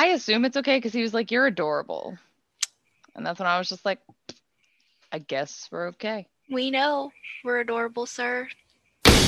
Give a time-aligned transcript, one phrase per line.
[0.00, 2.16] I assume it's okay because he was like, "You're adorable,"
[3.14, 3.98] and that's when I was just like,
[5.12, 7.12] "I guess we're okay." We know
[7.44, 8.48] we're adorable, sir.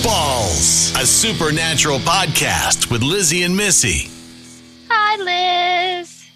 [0.03, 4.08] Balls, a supernatural podcast with Lizzie and Missy.
[4.88, 6.27] Hi, Liz.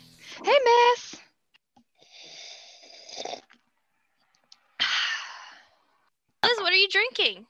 [0.45, 1.17] Hey, Miss.
[6.45, 7.47] Liz, what are you drinking?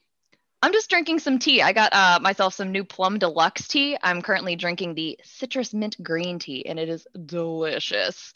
[0.67, 1.63] I'm just drinking some tea.
[1.63, 3.97] I got uh, myself some new Plum Deluxe tea.
[4.03, 8.35] I'm currently drinking the citrus mint green tea, and it is delicious.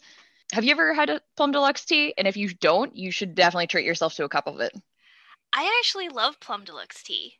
[0.53, 2.13] Have you ever had a Plum Deluxe tea?
[2.17, 4.71] And if you don't, you should definitely treat yourself to a cup of it.
[5.51, 7.33] I actually love Plum Deluxe tea.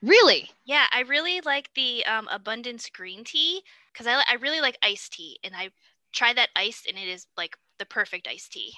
[0.00, 0.48] Really?
[0.64, 5.14] Yeah, I really like the um, Abundance green tea because I, I really like iced
[5.14, 5.70] tea, and I
[6.12, 8.74] try that iced, and it is like the perfect iced tea.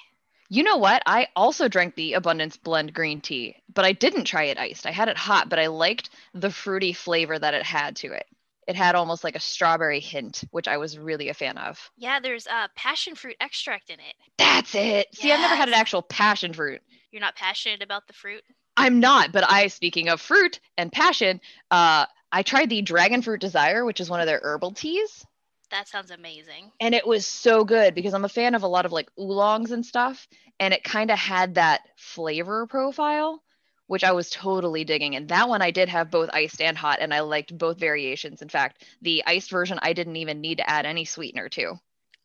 [0.49, 1.03] You know what?
[1.05, 4.87] I also drank the Abundance Blend green tea, but I didn't try it iced.
[4.87, 8.25] I had it hot, but I liked the fruity flavor that it had to it.
[8.67, 11.91] It had almost like a strawberry hint, which I was really a fan of.
[11.97, 14.15] Yeah, there's uh, passion fruit extract in it.
[14.37, 15.07] That's it.
[15.13, 16.81] See, I've never had an actual passion fruit.
[17.11, 18.43] You're not passionate about the fruit?
[18.77, 23.41] I'm not, but I, speaking of fruit and passion, uh, I tried the Dragon Fruit
[23.41, 25.25] Desire, which is one of their herbal teas.
[25.71, 26.71] That sounds amazing.
[26.79, 29.71] and it was so good because I'm a fan of a lot of like oolongs
[29.71, 30.27] and stuff,
[30.59, 33.43] and it kind of had that flavor profile,
[33.87, 35.15] which I was totally digging.
[35.15, 38.41] And that one I did have both iced and hot, and I liked both variations.
[38.41, 41.75] In fact, the iced version I didn't even need to add any sweetener to.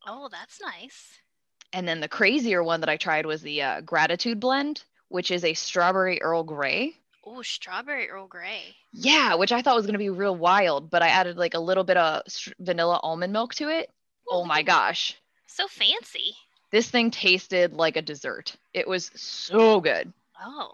[0.06, 1.18] Oh, that's nice.
[1.72, 5.44] And then the crazier one that I tried was the uh, Gratitude Blend, which is
[5.44, 6.94] a strawberry Earl Grey.
[7.26, 8.76] Oh, strawberry Earl Grey.
[8.92, 11.60] Yeah, which I thought was going to be real wild, but I added like a
[11.60, 12.22] little bit of
[12.58, 13.90] vanilla almond milk to it.
[14.28, 15.16] Oh my gosh.
[15.46, 16.34] So fancy.
[16.70, 18.56] This thing tasted like a dessert.
[18.72, 20.12] It was so good.
[20.42, 20.72] Oh,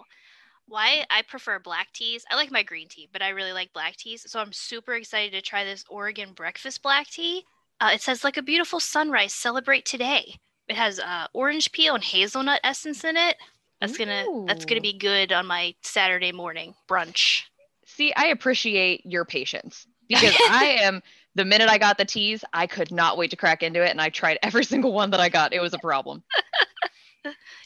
[0.66, 2.24] why I prefer black teas.
[2.30, 4.24] I like my green tea, but I really like black teas.
[4.26, 7.44] So I'm super excited to try this Oregon breakfast black tea.
[7.80, 9.34] Uh, it says like a beautiful sunrise.
[9.34, 10.36] Celebrate today.
[10.68, 13.36] It has uh, orange peel and hazelnut essence in it.
[13.80, 17.44] That's gonna that's gonna be good on my Saturday morning brunch.
[17.86, 21.02] See, I appreciate your patience because I am
[21.34, 24.00] the minute I got the teas, I could not wait to crack into it and
[24.00, 25.52] I tried every single one that I got.
[25.52, 26.22] It was a problem.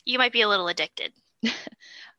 [0.07, 1.15] You might be a little addicted.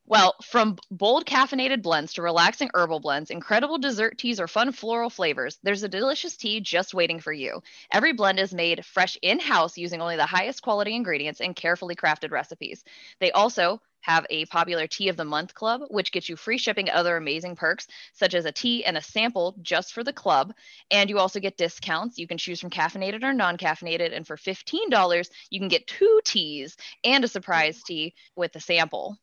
[0.08, 5.10] Well, from bold caffeinated blends to relaxing herbal blends, incredible dessert teas, or fun floral
[5.10, 7.62] flavors, there's a delicious tea just waiting for you.
[7.92, 11.96] Every blend is made fresh in house using only the highest quality ingredients and carefully
[11.96, 12.84] crafted recipes.
[13.20, 16.88] They also have a popular Tea of the Month club, which gets you free shipping
[16.90, 20.54] and other amazing perks, such as a tea and a sample just for the club.
[20.92, 22.20] And you also get discounts.
[22.20, 24.16] You can choose from caffeinated or non caffeinated.
[24.16, 29.18] And for $15, you can get two teas and a surprise tea with a sample.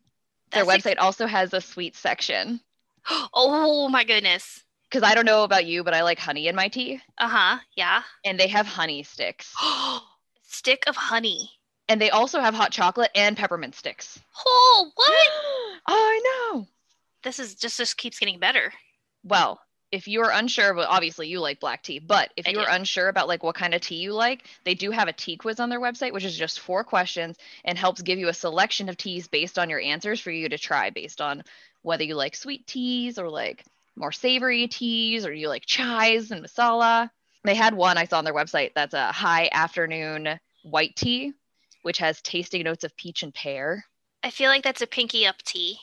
[0.53, 2.61] Their That's website also has a sweet section.
[3.35, 4.63] oh my goodness.
[4.89, 7.01] Because I don't know about you, but I like honey in my tea.
[7.19, 7.59] Uh huh.
[7.77, 8.03] Yeah.
[8.25, 9.55] And they have honey sticks.
[10.43, 11.51] Stick of honey.
[11.89, 14.21] And they also have hot chocolate and peppermint sticks.
[14.47, 15.29] Oh, what?
[15.87, 16.67] I know.
[17.25, 18.73] this is just just keeps getting better.
[19.25, 19.61] Well,
[19.93, 23.43] if you're unsure, well, obviously you like black tea, but if you're unsure about like
[23.43, 26.13] what kind of tea you like, they do have a tea quiz on their website,
[26.15, 27.37] which is just four questions
[27.67, 30.57] and helps give you a selection of teas based on your answers for you to
[30.57, 31.45] try based on
[31.83, 33.65] whether you like sweet teas or like
[33.95, 37.11] more savory teas or you like chais and masala.
[37.45, 41.35] They had one I saw on their website that's a high afternoon white tea,
[41.83, 43.85] which has tasting notes of peach and pear.
[44.23, 45.79] I feel like that's a pinky up tea.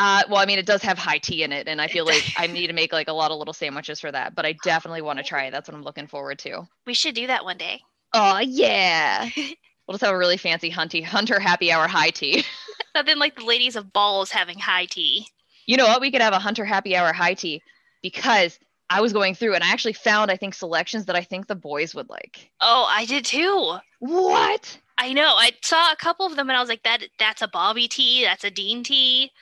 [0.00, 2.22] Uh, well, I mean, it does have high tea in it, and I feel like
[2.36, 4.36] I need to make like a lot of little sandwiches for that.
[4.36, 5.50] But I definitely want to try it.
[5.50, 6.68] That's what I'm looking forward to.
[6.86, 7.80] We should do that one day.
[8.14, 12.44] Oh yeah, we'll just have a really fancy hunty hunter happy hour high tea.
[12.94, 15.26] Nothing like the ladies of balls having high tea.
[15.66, 16.00] You know what?
[16.00, 17.60] We could have a hunter happy hour high tea
[18.00, 18.56] because
[18.88, 21.56] I was going through and I actually found I think selections that I think the
[21.56, 22.50] boys would like.
[22.60, 23.78] Oh, I did too.
[23.98, 24.78] What?
[24.96, 25.34] I know.
[25.36, 28.22] I saw a couple of them and I was like, that that's a Bobby tea.
[28.24, 29.32] That's a Dean tea.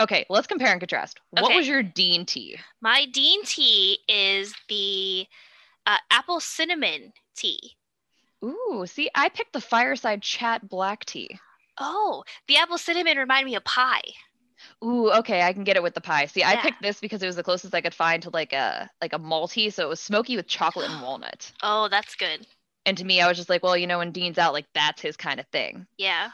[0.00, 1.20] Okay, let's compare and contrast.
[1.30, 2.56] What was your Dean tea?
[2.80, 5.26] My Dean tea is the
[5.86, 7.76] uh, apple cinnamon tea.
[8.42, 11.38] Ooh, see, I picked the fireside chat black tea.
[11.78, 14.00] Oh, the apple cinnamon remind me of pie.
[14.82, 16.26] Ooh, okay, I can get it with the pie.
[16.26, 18.88] See, I picked this because it was the closest I could find to like a
[19.02, 21.52] like a malty, so it was smoky with chocolate and walnut.
[21.62, 22.46] Oh, that's good.
[22.86, 25.02] And to me, I was just like, well, you know, when Dean's out, like that's
[25.02, 25.86] his kind of thing.
[25.98, 26.30] Yeah.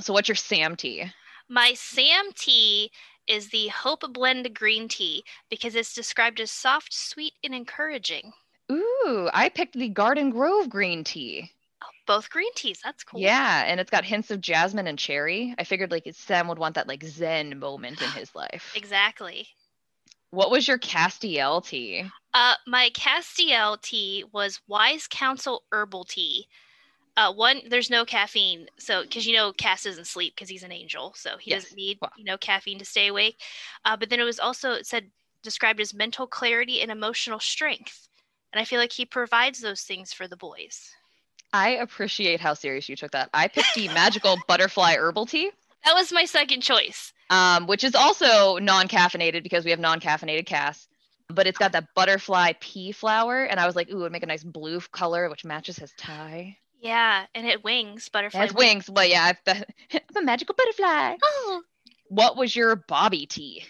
[0.00, 1.04] So what's your Sam tea?
[1.48, 2.90] My Sam tea
[3.26, 8.32] is the Hope Blend green tea because it's described as soft, sweet, and encouraging.
[8.70, 11.50] Ooh, I picked the Garden Grove green tea.
[11.82, 12.80] Oh, both green teas.
[12.84, 13.20] That's cool.
[13.20, 15.54] Yeah, and it's got hints of jasmine and cherry.
[15.58, 18.72] I figured like Sam would want that like Zen moment in his life.
[18.76, 19.48] Exactly.
[20.30, 22.04] What was your Castiel tea?
[22.34, 26.46] Uh, my Castiel tea was Wise Counsel Herbal Tea.
[27.18, 30.70] Uh, one, there's no caffeine, so because you know Cass doesn't sleep because he's an
[30.70, 31.64] angel, so he Yes.
[31.64, 32.10] doesn't need Wow.
[32.16, 33.40] you know caffeine to stay awake.
[33.84, 35.10] Uh, but then it was also it said
[35.42, 38.08] described as mental clarity and emotional strength,
[38.52, 40.94] and I feel like he provides those things for the boys.
[41.52, 43.30] I appreciate how serious you took that.
[43.34, 45.50] I picked the magical butterfly herbal tea,
[45.84, 47.12] That was my second choice.
[47.30, 50.86] um, which is also non-caffeinated because we have non-caffeinated Cass.
[51.30, 54.26] But it's got that butterfly pea flower, and I was like, ooh, it'd make a
[54.26, 56.56] nice blue color, which matches his tie.
[56.80, 58.44] Yeah, and it wings butterflies.
[58.44, 61.16] It has wings, but yeah, I've the, I'm a magical butterfly.
[61.22, 61.62] Oh,
[62.08, 63.64] What was your Bobby tea?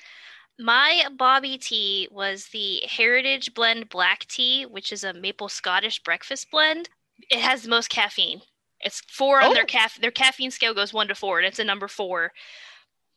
[0.59, 6.51] My Bobby tea was the Heritage Blend Black Tea, which is a maple Scottish breakfast
[6.51, 6.89] blend.
[7.31, 8.43] It has the most caffeine.
[8.81, 9.67] It's four on their Oh.
[9.67, 12.33] caff their caffeine scale goes one to four, and it's a number four.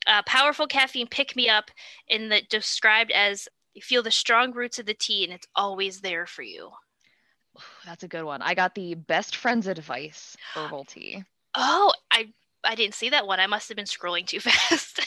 [0.08, 1.72] Uh, powerful caffeine pick me up,
[2.08, 6.02] in that described as you feel the strong roots of the tea, and it's always
[6.02, 6.72] there for you.
[7.86, 8.42] That's a good one.
[8.42, 11.24] I got the best friends advice herbal tea.
[11.56, 12.30] Oh, I
[12.64, 13.40] I didn't see that one.
[13.40, 15.00] I must have been scrolling too fast.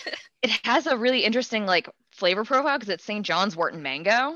[0.43, 3.25] It has a really interesting like flavor profile because it's St.
[3.25, 4.35] John's wort and mango,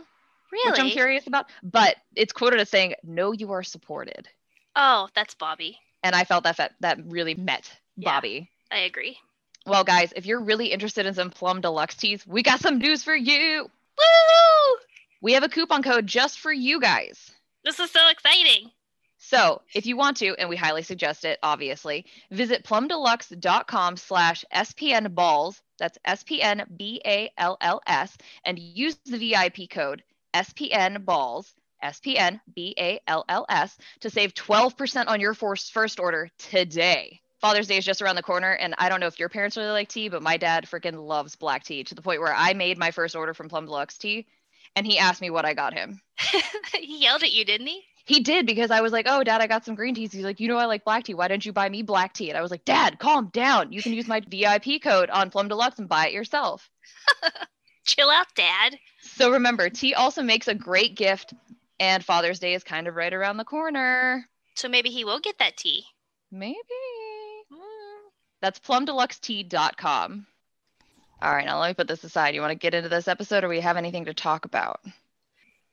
[0.52, 0.70] Really?
[0.70, 1.46] which I'm curious about.
[1.62, 4.28] But it's quoted as saying, "No, you are supported,"
[4.75, 5.78] Oh, that's Bobby.
[6.02, 8.12] and I felt that that, that really met Yeah.
[8.14, 8.50] Bobby.
[8.70, 9.19] I agree.
[9.66, 13.04] Well, guys, if you're really interested in some plum deluxe teas, we got some news
[13.04, 13.64] for you.
[13.99, 14.78] Woo!
[15.20, 17.31] We have a coupon code just for you guys.
[17.64, 18.70] This is so exciting.
[19.19, 25.14] So if you want to, and we highly suggest it, obviously, visit plumdeluxe.com slash SPN
[25.14, 25.60] balls.
[25.78, 30.02] That's SPN B A L L S and use the VIP code
[30.34, 31.52] SPN balls,
[31.82, 37.20] SPN B A L L S to save 12% on your first order today.
[37.40, 39.70] Father's Day is just around the corner, and I don't know if your parents really
[39.70, 42.78] like tea, but my dad freaking loves black tea to the point where I made
[42.78, 44.26] my first order from Plum Deluxe Tea,
[44.76, 46.00] and he asked me what I got him.
[46.78, 47.82] he yelled at you, didn't he?
[48.04, 50.40] He did because I was like, "Oh, Dad, I got some green teas." He's like,
[50.40, 51.14] "You know I like black tea.
[51.14, 53.70] Why didn't you buy me black tea?" And I was like, "Dad, calm down.
[53.72, 56.70] You can use my VIP code on Plum Deluxe and buy it yourself."
[57.84, 58.78] Chill out, Dad.
[59.02, 61.34] So remember, tea also makes a great gift,
[61.78, 64.24] and Father's Day is kind of right around the corner.
[64.54, 65.84] So maybe he will get that tea.
[66.30, 66.56] Maybe
[67.52, 68.10] Mm.
[68.42, 70.26] that's plumdeluxetea.com.
[71.20, 72.34] All right, now let me put this aside.
[72.34, 74.80] You want to get into this episode, or we have anything to talk about?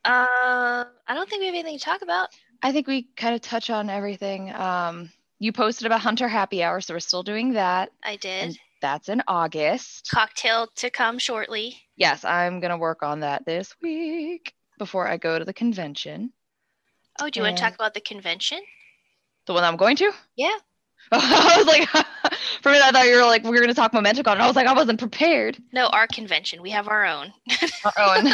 [0.04, 2.28] Uh, I don't think we have anything to talk about.
[2.62, 4.52] I think we kind of touch on everything.
[4.54, 7.90] Um, you posted about Hunter Happy Hour, so we're still doing that.
[8.02, 8.44] I did.
[8.44, 10.08] And that's in August.
[10.10, 11.76] Cocktail to come shortly.
[11.96, 16.32] Yes, I'm gonna work on that this week before I go to the convention.
[17.20, 18.60] Oh, do you want to talk about the convention?
[19.46, 20.12] The one I'm going to?
[20.36, 20.56] Yeah.
[21.12, 21.88] I was like,
[22.62, 24.56] for minute, I thought you were like, we were gonna talk MomentoCon, and I was
[24.56, 25.56] like, I wasn't prepared.
[25.72, 26.62] No, our convention.
[26.62, 27.32] We have our own.
[27.96, 28.32] Oh,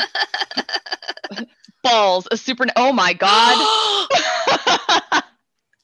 [1.36, 1.46] and
[1.82, 2.64] balls, a super.
[2.76, 3.58] Oh my god,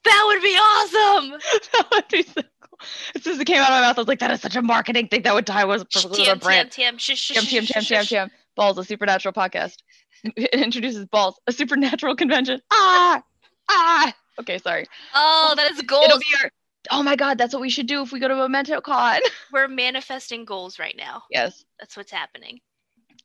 [0.03, 1.39] that would be awesome.
[1.73, 2.79] that would be so cool.
[3.15, 4.55] As soon as it came out of my mouth, I was like, that is such
[4.55, 5.23] a marketing thing.
[5.23, 6.71] That would tie was perfectly TM, brand.
[6.71, 8.29] TM, TM.
[8.55, 9.77] Balls, a supernatural podcast.
[10.23, 12.61] It introduces balls, a supernatural convention.
[12.71, 13.21] Ah,
[13.69, 14.13] ah.
[14.39, 14.87] Okay, sorry.
[15.13, 16.19] Oh, that is It'll goals.
[16.19, 16.51] be our.
[16.91, 19.19] Oh my god, that's what we should do if we go to memento con
[19.51, 21.23] We're manifesting goals right now.
[21.29, 21.63] yes.
[21.79, 22.59] That's what's happening.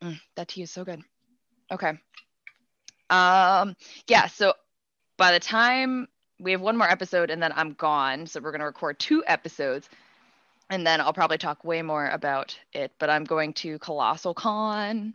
[0.02, 1.00] Mm, that tea is so good.
[1.70, 1.92] Okay.
[3.10, 3.76] Um.
[4.08, 4.26] Yeah.
[4.26, 4.54] So
[5.16, 6.08] by the time
[6.40, 9.88] we have one more episode, and then I'm gone, so we're gonna record two episodes,
[10.70, 12.92] and then I'll probably talk way more about it.
[12.98, 15.14] But I'm going to Colossal Con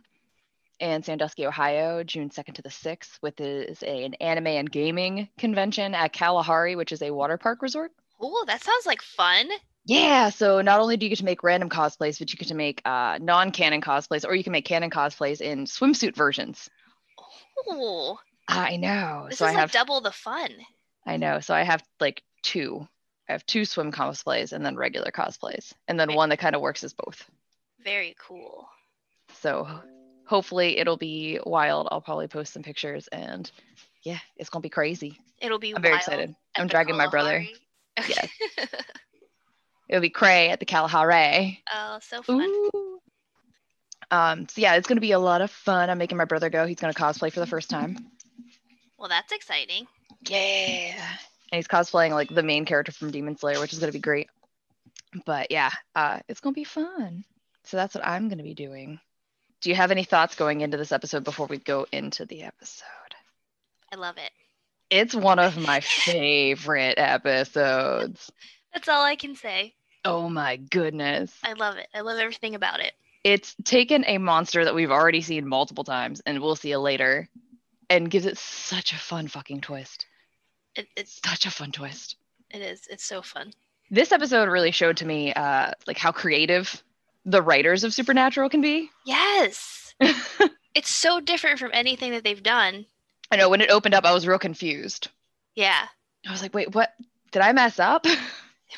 [0.80, 5.28] in Sandusky, Ohio, June 2nd to the 6th, which is a, an anime and gaming
[5.36, 7.92] convention at Kalahari, which is a water park resort.
[8.20, 9.48] Oh, that sounds like fun.
[9.86, 12.54] Yeah, so not only do you get to make random cosplays, but you get to
[12.54, 16.68] make uh, non-canon cosplays, or you can make canon cosplays in swimsuit versions.
[17.66, 19.26] Oh, I know.
[19.30, 20.50] this so is I like have, double the fun.
[21.06, 21.40] I know.
[21.40, 22.86] So I have like two.
[23.28, 26.16] I have two swim cosplays and then regular cosplays, and then Right.
[26.16, 27.24] one that kind of works as both.
[27.82, 28.68] Very cool.
[29.40, 29.66] So
[30.26, 31.88] hopefully it'll be wild.
[31.90, 33.50] I'll probably post some pictures, and
[34.02, 35.18] yeah, it's gonna be crazy.
[35.40, 35.74] It'll be.
[35.74, 36.34] I'm very wild excited.
[36.56, 37.46] I'm dragging my brother.
[38.00, 38.28] Okay.
[39.88, 41.62] It'll be cray at the Kalahari.
[41.72, 42.40] oh, so fun.
[42.40, 43.00] Ooh.
[44.12, 45.90] Um, so yeah, it's gonna be a lot of fun.
[45.90, 46.66] I'm making my brother go.
[46.66, 47.96] He's gonna cosplay for the first time.
[48.98, 49.86] Well, that's exciting.
[50.26, 50.94] Yeah.
[51.52, 54.28] And he's cosplaying like the main character from Demon Slayer, which is gonna be great.
[55.26, 57.24] But yeah, uh, it's gonna be fun.
[57.64, 59.00] So that's what I'm gonna be doing.
[59.60, 62.86] Do you have any thoughts going into this episode before we go into the episode?
[63.92, 64.30] I love it.
[64.90, 68.30] It's one of my favorite episodes.
[68.72, 69.74] That's all I can say.
[70.04, 71.32] Oh my goodness.
[71.44, 71.88] I love it.
[71.94, 72.92] I love everything about it.
[73.22, 77.28] It's taken a monster that we've already seen multiple times and we'll see it later
[77.88, 80.06] and gives it such a fun fucking twist.
[80.74, 82.16] It, it's Such a fun twist.
[82.50, 82.86] it is.
[82.88, 83.52] It's so fun.
[83.90, 86.82] This episode really showed to me uh like how creative
[87.24, 88.90] the writers of Supernatural can be.
[89.04, 89.94] Yes.
[90.74, 92.86] it's so different from anything that they've done.
[93.30, 95.08] I know when it opened up I was real confused.
[95.54, 95.86] Yeah.
[96.26, 96.92] I was like, "Wait, what?
[97.32, 98.18] Did I mess up?" Am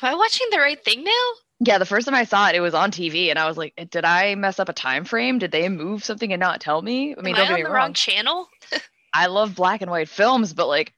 [0.01, 1.11] I watching the right thing now?
[1.59, 3.73] yeah, the first time I saw it, it was on TV, and I was like,
[3.89, 5.39] "Did I mess up a time frame?
[5.39, 7.55] Did they move something and not tell me?" I mean, Am don't I get on
[7.59, 7.75] me the wrong.
[7.75, 8.49] wrong channel?
[9.13, 10.93] I love black and white films, but like,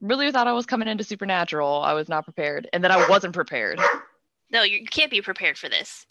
[0.00, 1.80] really thought I was coming into Supernatural.
[1.82, 3.80] I was not prepared, and then I wasn't prepared.
[4.50, 6.04] No, you can't be prepared for this.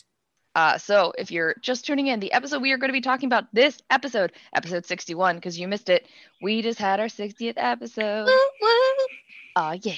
[0.56, 3.28] Uh, so if you're just tuning in, the episode we are going to be talking
[3.28, 6.08] about this episode, episode 61, because you missed it.
[6.42, 8.26] We just had our 60th episode.
[8.26, 9.08] Woo, woo.
[9.56, 9.94] Oh yeah.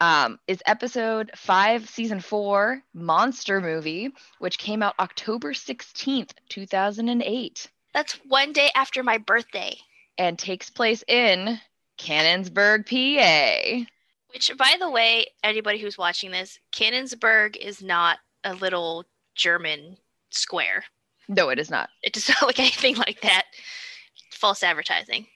[0.00, 8.14] Um, is episode five, season four, Monster Movie, which came out October 16th, 2008, That's
[8.28, 9.76] one day after my birthday.
[10.16, 11.60] and takes place in
[11.98, 13.84] Canonsburg, PA.
[14.32, 19.04] Which, by the way, anybody who's watching this, Canonsburg is not a little
[19.38, 19.96] German
[20.30, 20.84] square.
[21.28, 21.88] No, it is not.
[22.02, 23.44] It does not look anything like that.
[24.32, 25.26] False advertising.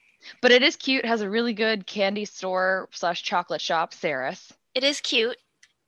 [0.41, 4.53] But it is cute, has a really good candy store slash chocolate shop, Sarris.
[4.75, 5.37] It is cute.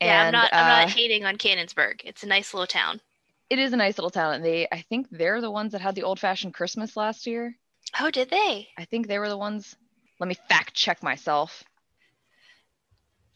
[0.01, 0.51] yeah, I'm And, not.
[0.53, 2.01] I'm uh, not hating on Canonsburg.
[2.05, 3.01] It's a nice little town.
[3.51, 4.35] it is a nice little town.
[4.35, 7.55] And they, I think they're the ones that had the old fashioned Christmas last year.
[8.01, 8.69] Oh, did they?
[8.77, 9.77] I think they were the ones.
[10.19, 11.63] Let me fact check myself.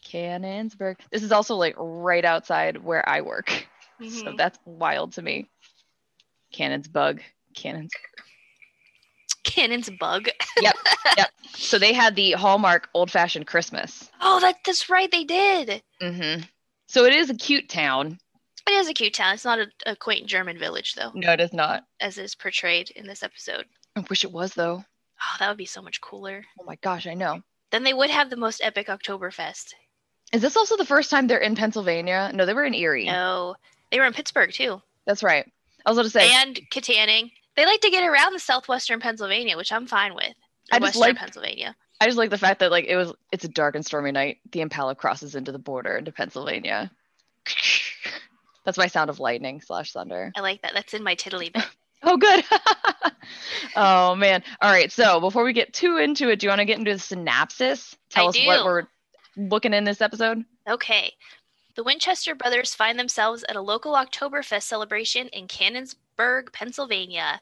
[0.04, 0.96] Canonsburg.
[1.10, 3.66] This is also like right outside where I work.
[4.00, 4.36] So Mhm.
[4.36, 5.48] that's wild to me.
[6.52, 7.20] Cannons bug.
[7.54, 7.90] Cannons.
[9.44, 10.28] Cannon's bug.
[10.60, 10.74] Yep.
[11.16, 11.30] Yep.
[11.54, 14.08] So they had the Hallmark old fashioned Christmas.
[14.20, 15.10] Oh, that that's right.
[15.10, 15.82] They did.
[16.00, 16.42] Mm-hmm.
[16.86, 18.18] So it is a cute town.
[18.68, 19.34] It is a cute town.
[19.34, 21.84] It's not a, a quaint German village, though, No, it is not.
[22.00, 23.64] as is portrayed in this episode.
[23.96, 24.84] I wish it was though.
[25.20, 26.44] Oh, that would be so much cooler.
[26.60, 27.42] Oh my gosh, I know.
[27.72, 29.72] Then they would have the most epic Oktoberfest.
[30.32, 32.30] Is this also the first time they're in Pennsylvania?
[32.34, 33.06] No, they were in Erie.
[33.06, 33.56] No,
[33.90, 35.50] they were in Pittsburgh too, That's right.
[35.86, 36.30] I was going to say.
[36.32, 37.30] and Kittanning.
[37.56, 40.34] They like to get around the southwestern Pennsylvania, which I'm fine with.
[40.70, 41.76] I just Western like- Pennsylvania.
[42.00, 44.38] I just like the fact that like it was it's a dark and stormy night.
[44.52, 46.92] The Impala crosses into the border into Pennsylvania.
[48.64, 50.30] That's my sound of lightning slash thunder.
[50.36, 50.74] I like that.
[50.74, 51.64] That's in my tiddly bit.
[52.00, 52.44] Oh, good.
[53.76, 54.44] oh man.
[54.60, 54.92] All right.
[54.92, 57.96] So before we get too into it, do you want to get into the synopsis?
[58.08, 58.84] Tell I us what we're
[59.36, 60.44] looking in this episode.
[60.68, 61.12] Okay.
[61.78, 67.40] The Winchester brothers find themselves at a local Oktoberfest celebration in Canonsburg, Pennsylvania,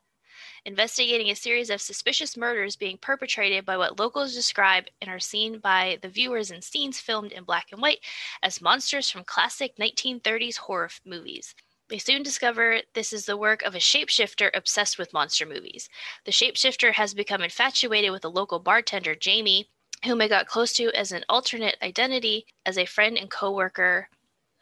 [0.66, 5.59] investigating a series of suspicious murders being perpetrated by what locals describe and are seen
[5.59, 8.00] by the viewers in scenes filmed in black and white
[8.43, 11.55] as monsters from classic 1930s horror movies.
[11.88, 15.88] They soon discover this is the work of a shapeshifter obsessed with monster movies.
[16.26, 19.71] The shapeshifter has become infatuated with a local bartender, Jamie,
[20.05, 24.11] whom I got close to as an alternate identity as a friend and coworker.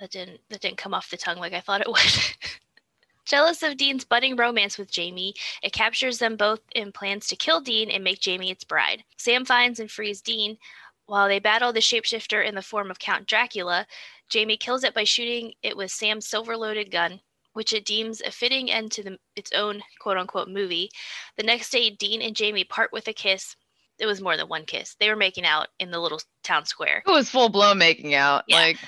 [0.00, 2.00] That didn't that didn't come off the tongue like I thought it would.
[3.24, 7.60] Jealous of Dean's budding romance with Jamie, it captures them both in plans to kill
[7.60, 9.02] Dean and make Jamie its bride.
[9.16, 10.58] Sam finds and frees Dean.
[11.06, 13.86] While they battle the shapeshifter in the form of Count Dracula,
[14.28, 17.20] Jamie kills it by shooting it with Sam's silver loaded gun,
[17.54, 20.90] which it deems a fitting end to the, its own quote unquote movie.
[21.36, 23.56] The next day, Dean and Jamie part with a kiss.
[23.98, 24.96] It was more than one kiss.
[24.98, 27.02] They were making out in the little town square.
[27.06, 28.44] It was full blown making out.
[28.48, 28.56] Yeah.
[28.56, 28.78] Like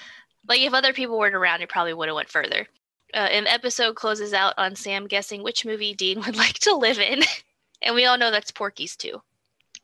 [0.49, 2.67] Like if other people weren't around, it probably would have went further.
[3.15, 6.75] Uh, and the episode closes out on Sam guessing which movie Dean would like to
[6.75, 7.23] live in,
[7.83, 9.23] and we all know that's Porky's too.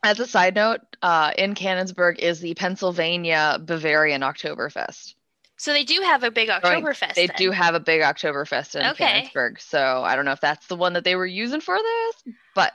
[0.05, 5.15] as a side note, uh, in Canonsburg is the Pennsylvania Bavarian Oktoberfest.
[5.57, 7.15] So they do have a big Oktoberfest.
[7.15, 7.37] They then.
[7.37, 9.31] do have a big Oktoberfest in Okay.
[9.33, 9.61] Canonsburg.
[9.61, 12.73] So I don't know if that's the one that they were using for this, but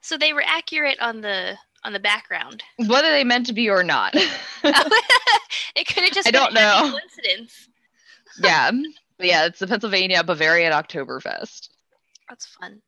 [0.00, 2.62] So they were accurate on the on the background.
[2.86, 4.14] whether they meant to be or not.
[4.64, 6.90] it could have just I been don't a know.
[6.90, 7.68] coincidence.
[8.42, 8.70] yeah.
[9.18, 11.68] Yeah, it's the Pennsylvania Bavarian Oktoberfest.
[12.28, 12.82] That's fun.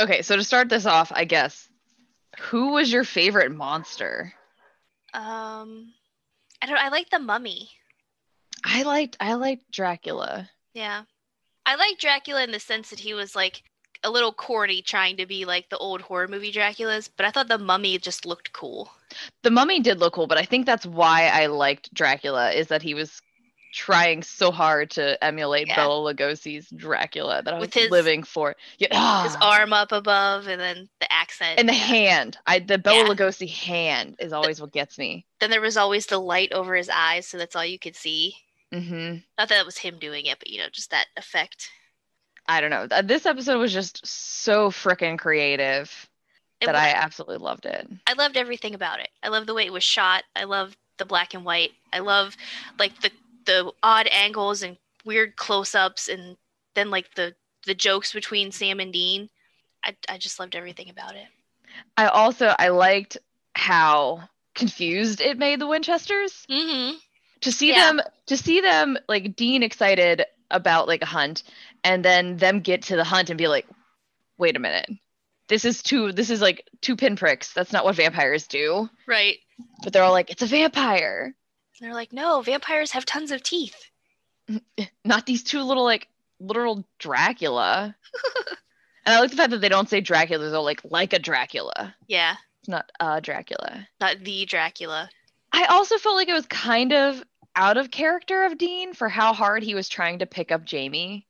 [0.00, 1.68] Okay, so to start this off, I guess,
[2.38, 4.32] who was your favorite monster?
[5.12, 5.92] Um,
[6.62, 6.78] I don't.
[6.78, 7.70] I like the Mummy.
[8.64, 10.48] I liked I liked Dracula.
[10.72, 11.02] Yeah,
[11.66, 13.62] I like Dracula in the sense that he was like
[14.04, 17.08] a little corny, trying to be like the old horror movie Draculas.
[17.16, 18.90] But I thought the Mummy just looked cool.
[19.42, 22.82] The mummy did look cool, but I think that's why I liked Dracula is that
[22.82, 23.22] he was
[23.72, 25.76] trying so hard to emulate Yeah.
[25.76, 28.54] Bela Lugosi's Dracula that I was his- living for.
[28.78, 31.58] Yeah, His arm up above, and then the accent.
[31.58, 32.38] and the hand.
[32.46, 33.14] I the Bela Yeah.
[33.14, 35.26] Lugosi hand is always what gets me.
[35.40, 38.34] then there was always the light over his eyes, so that's all you could see.
[38.72, 41.70] hmm Not that it was him doing it, but you know, just that effect.
[42.48, 42.86] I don't know.
[43.02, 46.08] This episode was just so freaking creative
[46.60, 47.86] It that was- I absolutely loved it.
[48.06, 49.10] I loved everything about it.
[49.22, 50.24] I love the way it was shot.
[50.34, 51.72] I love the black and white.
[51.92, 52.36] I love
[52.78, 53.10] like the
[53.44, 56.36] the odd angles and weird close-ups and
[56.74, 57.34] then like the
[57.66, 59.28] the jokes between Sam and Dean.
[59.84, 61.26] I I just loved everything about it.
[61.96, 63.18] I also I liked
[63.54, 66.46] how confused it made the Winchesters.
[66.50, 66.96] Mm-hmm.
[67.42, 67.86] to see Yeah.
[67.92, 71.42] them to see them like Dean excited about like a hunt
[71.84, 73.66] and then them get to the hunt and be like
[74.38, 74.88] wait a minute.
[75.48, 77.52] This is two this is like two pinpricks.
[77.52, 78.88] That's not what vampires do.
[79.06, 79.38] Right.
[79.82, 81.34] but they're all like it's a vampire.
[81.80, 83.76] And they're like, no, vampires have tons of teeth.
[85.04, 86.08] not these two little like
[86.40, 87.94] literal dracula.
[89.06, 90.50] And i like the fact that they don't say dracula.
[90.50, 91.94] They're like like a dracula.
[92.08, 93.88] Yeah, it's not a dracula.
[94.02, 95.08] Not the Dracula.
[95.50, 97.22] i also felt like it was kind of
[97.56, 101.26] out of character of dean for how hard he was trying to pick up jamie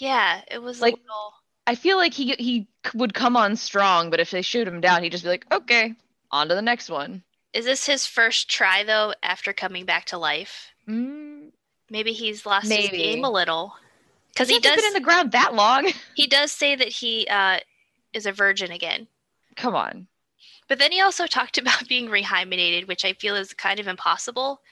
[0.00, 1.34] Yeah, it was Like- a little.
[1.66, 5.02] I feel like he he would come on strong, but if they shoot him down,
[5.02, 5.94] he'd just be like, "Okay,
[6.32, 10.18] on to the next one." Is this his first try though after coming back to
[10.18, 10.72] life?
[10.88, 11.52] Mm,
[11.90, 13.76] Maybe he's lost his game a little.
[14.32, 14.76] Because he he does.
[14.76, 15.92] been in the ground that long.
[16.14, 17.58] he does say that he uh,
[18.12, 19.06] is a virgin again.
[19.56, 20.06] come on,
[20.68, 24.62] But then he also talked about being rehymenated, which I feel is kind of impossible,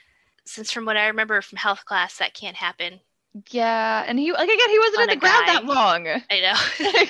[0.45, 3.01] since from what I remember from health class, that can't happen.
[3.51, 5.53] Yeah, and he like again, he wasn't On in the ground guy.
[5.55, 6.07] that long.
[6.31, 7.07] I know.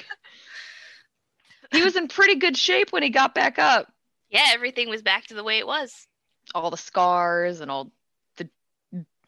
[1.78, 3.92] he was in pretty good shape when he got back up.
[4.30, 6.06] yeah, everything was back to the way it was.
[6.54, 7.90] All the scars and all
[8.36, 8.48] the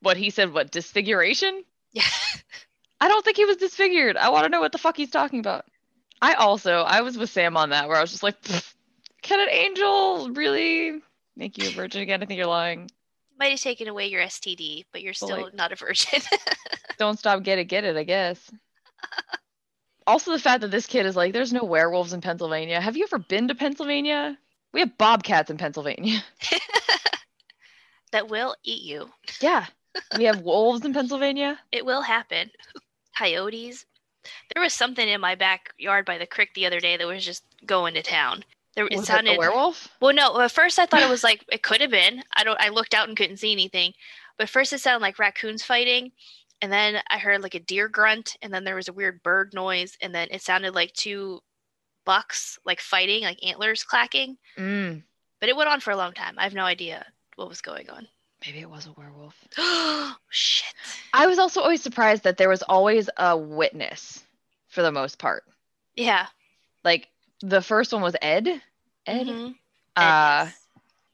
[0.01, 1.65] what he said, what disfiguration?
[1.93, 2.03] Yeah.
[3.01, 4.17] I don't think he was disfigured.
[4.17, 5.65] I want to know what the fuck he's talking about.
[6.23, 8.37] I also, I was with Sam on that where I was just like,
[9.23, 11.01] can an angel really
[11.37, 12.23] make you a virgin again?
[12.23, 12.91] I think you're lying.
[13.41, 16.21] Might have taken away your STD, but you're still like- not a virgin.
[16.99, 18.51] Don't stop, get it, get it, I guess.
[20.07, 22.79] also, the fact that this kid is like, there's no werewolves in Pennsylvania.
[22.79, 24.37] Have you ever been to Pennsylvania?
[24.75, 26.23] We have bobcats in Pennsylvania.
[28.13, 29.09] that will eat you.
[29.41, 29.65] Yeah.
[30.19, 31.59] We have wolves in Pennsylvania.
[31.73, 32.51] It will happen.
[33.17, 33.87] Coyotes.
[34.55, 37.43] There was something in my backyard by the creek the other day that was just
[37.65, 38.45] going to town.
[38.77, 39.89] There, it Was sounded it a werewolf?
[40.01, 40.39] Well, no.
[40.41, 42.23] At first, I thought it was like it could have been.
[42.35, 42.61] I don't.
[42.61, 43.93] I looked out and couldn't see anything.
[44.39, 46.13] But first, it sounded like raccoons fighting,
[46.63, 49.53] and then I heard like a deer grunt, and then there was a weird bird
[49.55, 51.41] noise, and then it sounded like two
[52.07, 54.39] bucks like fighting, like antlers clacking.
[54.57, 55.03] Mm,
[55.41, 56.35] But it went on for a long time.
[56.39, 57.05] I have no idea
[57.37, 58.07] what was going on.
[58.47, 59.35] maybe it was a werewolf.
[59.59, 60.73] Oh shit!
[61.13, 64.23] I was also always surprised that there was always a witness
[64.69, 65.45] for the most part.
[65.97, 66.27] Yeah.
[66.85, 67.09] Like
[67.41, 68.49] the first one was Ed.
[69.07, 69.27] Ed.
[69.27, 69.55] Mhm.
[69.97, 70.67] Uh, Yes.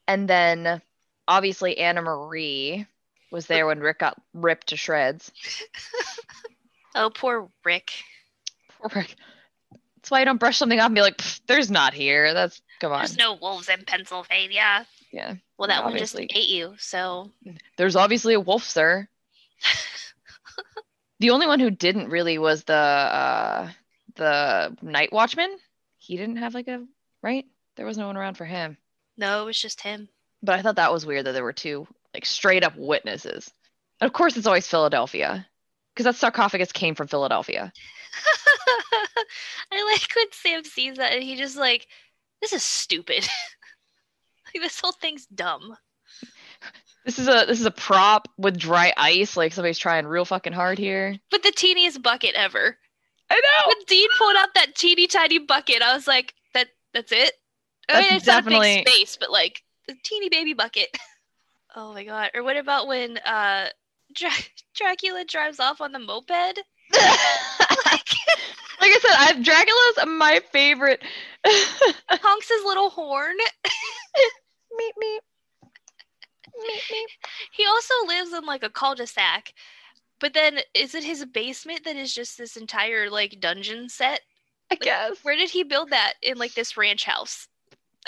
[0.09, 0.83] and then
[1.29, 2.87] obviously Anna Marie
[3.31, 5.31] was there when Rick got ripped to shreds.
[6.99, 7.93] Oh, poor Rick.
[8.79, 9.15] Poor Rick.
[9.97, 12.91] That's why you don't brush something off and be like, "There's not here." That's come
[12.91, 13.01] on.
[13.01, 14.87] There's no wolves in Pennsylvania.
[15.12, 15.35] yeah.
[15.59, 16.75] Well, that one just ate you.
[16.79, 17.33] So
[17.77, 19.07] There's obviously a wolf, sir.
[21.21, 23.71] the only one who didn't really was the uh
[24.15, 25.55] the night watchman.
[26.07, 26.85] He didn't have like a
[27.21, 27.45] right.
[27.75, 28.79] There was no one around for him.
[29.16, 30.09] no, it was just him.
[30.40, 33.51] But I thought that was weird that there were two like straight up witnesses.
[34.01, 35.47] And of course, it's always Philadelphia
[35.92, 37.73] because that sarcophagus came from Philadelphia.
[39.73, 41.88] I like when Sam sees that and he just like,
[42.40, 43.27] this is stupid.
[44.55, 45.77] like this whole thing's dumb.
[47.05, 49.37] This is a this is a prop with dry ice.
[49.37, 51.19] Like somebody's trying real fucking hard here.
[51.33, 52.77] But the teeniest bucket ever.
[53.31, 53.69] I know.
[53.69, 57.33] When Dean pulled out that teeny tiny bucket, I was like, that that's it.
[57.89, 60.97] I That's mean, it's not a definitely- big space, but like the teeny baby bucket.
[61.77, 62.31] oh my god!
[62.35, 63.69] Or what about when uh
[64.15, 64.31] Dra-
[64.77, 66.31] Dracula drives off on the moped?
[66.91, 71.03] like I said, I, Dracula's my favorite.
[71.45, 73.35] Honks his little horn.
[73.67, 75.19] meep meep.
[75.65, 77.11] Meep meep.
[77.53, 79.53] He also lives in like a cul-de-sac.
[80.18, 84.20] But then is it his basement that is just this entire like dungeon set?
[84.70, 85.18] I guess.
[85.22, 87.48] Where did he build that in like this ranch house?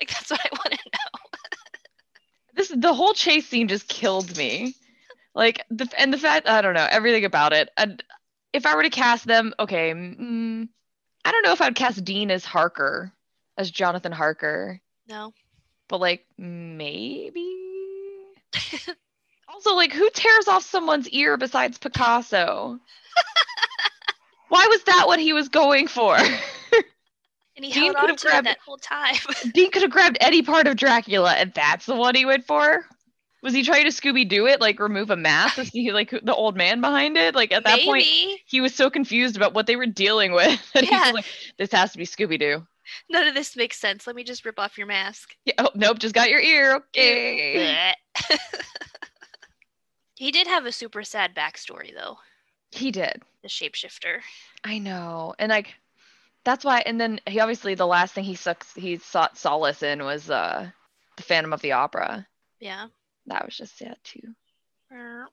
[0.00, 1.20] Like that's what I want to know.
[2.54, 4.74] This the whole chase scene just killed me.
[5.34, 7.68] Like the and the fact I don't know everything about it.
[7.76, 8.02] And
[8.52, 10.68] if I were to cast them, okay, mm,
[11.24, 13.12] I don't know if I'd cast Dean as Harker,
[13.56, 15.32] as Jonathan Harker, No.
[15.88, 17.54] but like maybe.
[19.48, 22.78] also, like who tears off someone's ear besides Picasso?
[24.48, 26.16] Why was that what he was going for?
[26.16, 29.16] And he Dean held could on have to grabbed- that whole time.
[29.54, 32.84] Dean could have grabbed any part of Dracula, and that's the one he went for.
[33.42, 36.20] Was he trying to Scooby Doo it, like remove a mask to see like who-
[36.20, 37.34] the old man behind it?
[37.34, 37.87] Like at that Maybe.
[37.87, 38.06] point,
[38.46, 41.06] he was so confused about what they were dealing with that he Yeah.
[41.06, 41.24] was like,
[41.58, 42.64] "This has to be Scooby Doo."
[43.11, 44.06] None of this makes sense.
[44.06, 45.34] Let me just rip off your mask.
[45.44, 46.76] Yeah, oh, nope, just got your ear.
[46.76, 47.92] Okay.
[50.18, 52.18] He did have a super sad backstory, though.
[52.72, 53.22] He did.
[53.42, 54.20] The shapeshifter.
[54.64, 55.74] I know, and like
[56.44, 56.83] that's why.
[56.85, 60.68] And then he obviously the last thing he sucks he sought solace in was uh
[61.16, 62.26] the Phantom of the Opera.
[62.61, 62.88] Yeah.
[63.26, 64.35] That was just sad too.
[64.90, 65.28] Er,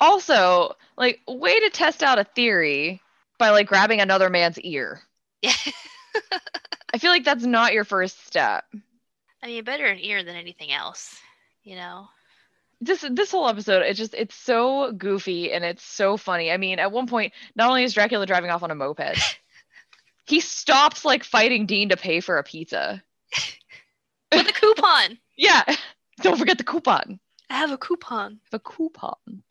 [0.00, 3.00] Also, like way to test out a theory
[3.38, 5.00] by like grabbing another man's ear.
[5.40, 5.54] Yeah.
[6.92, 8.64] I feel like that's not your first step.
[9.42, 11.18] I mean, better an ear than anything else.
[11.64, 12.08] You know.
[12.84, 16.50] This this whole episode, it's just it's so goofy and it's so funny.
[16.50, 19.38] I mean, at one point, not only is Dracula driving off on a moped,
[20.26, 23.02] he stops like fighting Dean to pay for a pizza.
[24.32, 25.18] With a coupon.
[25.36, 25.62] Yeah,
[26.22, 27.20] don't forget the coupon.
[27.48, 28.40] I have a coupon.
[28.50, 29.42] The coupon.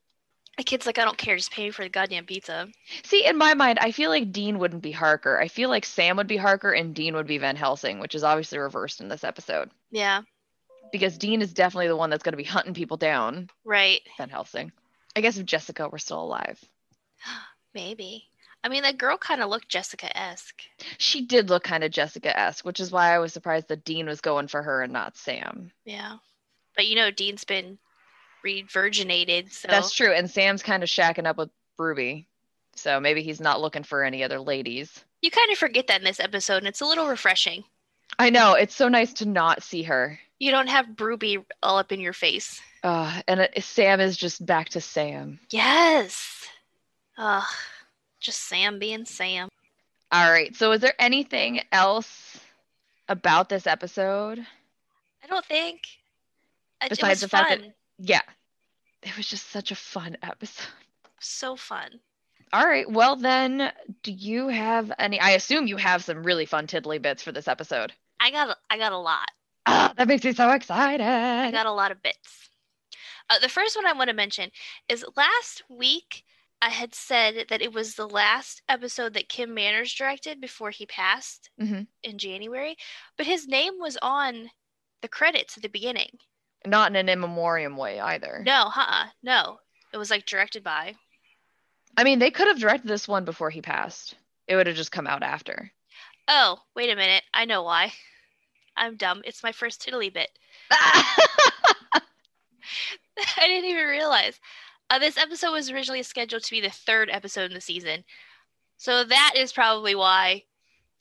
[0.58, 1.38] The kid's like, I don't care.
[1.38, 2.67] Just pay me for the goddamn pizza.
[3.04, 5.39] See, in my mind, I feel like Dean wouldn't be Harker.
[5.39, 8.24] I feel like Sam would be Harker and Dean would be Van Helsing, which is
[8.24, 9.72] obviously reversed in this episode.
[9.91, 10.22] Yeah.
[10.91, 13.49] Because Dean is definitely the one that's going to be hunting people down.
[13.63, 14.01] Right.
[14.17, 14.71] Van Helsing.
[15.15, 16.63] I guess if Jessica were still alive.
[17.73, 18.25] Maybe.
[18.63, 20.62] I mean, that girl kind of looked Jessica esque.
[20.97, 24.06] She did look kind of Jessica esque, which is why I was surprised that Dean
[24.06, 25.71] was going for her and not Sam.
[25.84, 26.17] Yeah.
[26.75, 27.80] But you know, Dean's been
[28.43, 30.13] re-virginated, so That's true.
[30.13, 32.27] And Sam's kind of shacking up with Ruby.
[32.75, 35.04] So maybe he's not looking for any other ladies.
[35.21, 37.63] you kind of forget that in this episode, and it's a little refreshing.
[38.17, 38.54] I know.
[38.54, 40.19] It's so nice to not see her.
[40.41, 42.60] You don't have Ruby all up in your face.
[42.84, 45.39] Uh, and it, Sam is just back to Sam.
[45.51, 46.47] Yes.
[47.15, 47.43] Ugh.
[48.19, 49.49] Just Sam being Sam.
[50.12, 50.56] All right.
[50.56, 52.39] So, is there anything else
[53.08, 54.39] about this episode?
[55.23, 55.82] I don't think.
[56.84, 57.73] It, Besides it was the fact that- fun.
[57.99, 58.21] Yeah.
[59.04, 60.65] It was just such a fun episode.
[61.19, 61.99] So fun.
[62.51, 62.89] All right.
[62.89, 65.19] Well, then, do you have any?
[65.19, 67.93] I assume you have some really fun tiddly bits for this episode.
[68.19, 69.30] I got a, I got a lot.
[69.65, 71.04] Ah, that makes me so excited.
[71.06, 72.50] I got a lot of bits.
[73.30, 74.50] Uh, the first one I want to mention
[74.89, 76.24] is last week
[76.62, 80.86] I had said that it was the last episode that Kim Manners directed before he
[80.86, 81.88] passed Mhm.
[82.04, 82.76] in January,
[83.17, 84.52] but his name was on
[85.02, 86.19] the credits at the beginning.
[86.65, 88.43] Not in an in memoriam way either.
[88.45, 89.08] No, huh?
[89.24, 89.60] No,
[89.91, 90.95] it was like directed by.
[91.97, 94.15] I mean, they could have directed this one before he passed.
[94.47, 95.71] It would have just come out after.
[96.28, 97.24] Oh, wait a minute.
[97.34, 97.93] I know why.
[98.82, 99.22] I'm dumb.
[99.24, 100.30] It's my first tiddly bit.
[100.72, 102.02] I
[103.39, 104.39] didn't even realize.
[104.89, 108.04] Uh, this episode was originally scheduled to be the third episode in the season.
[108.78, 110.44] So that is probably why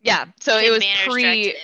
[0.02, 0.26] yeah.
[0.40, 1.54] So it was pre.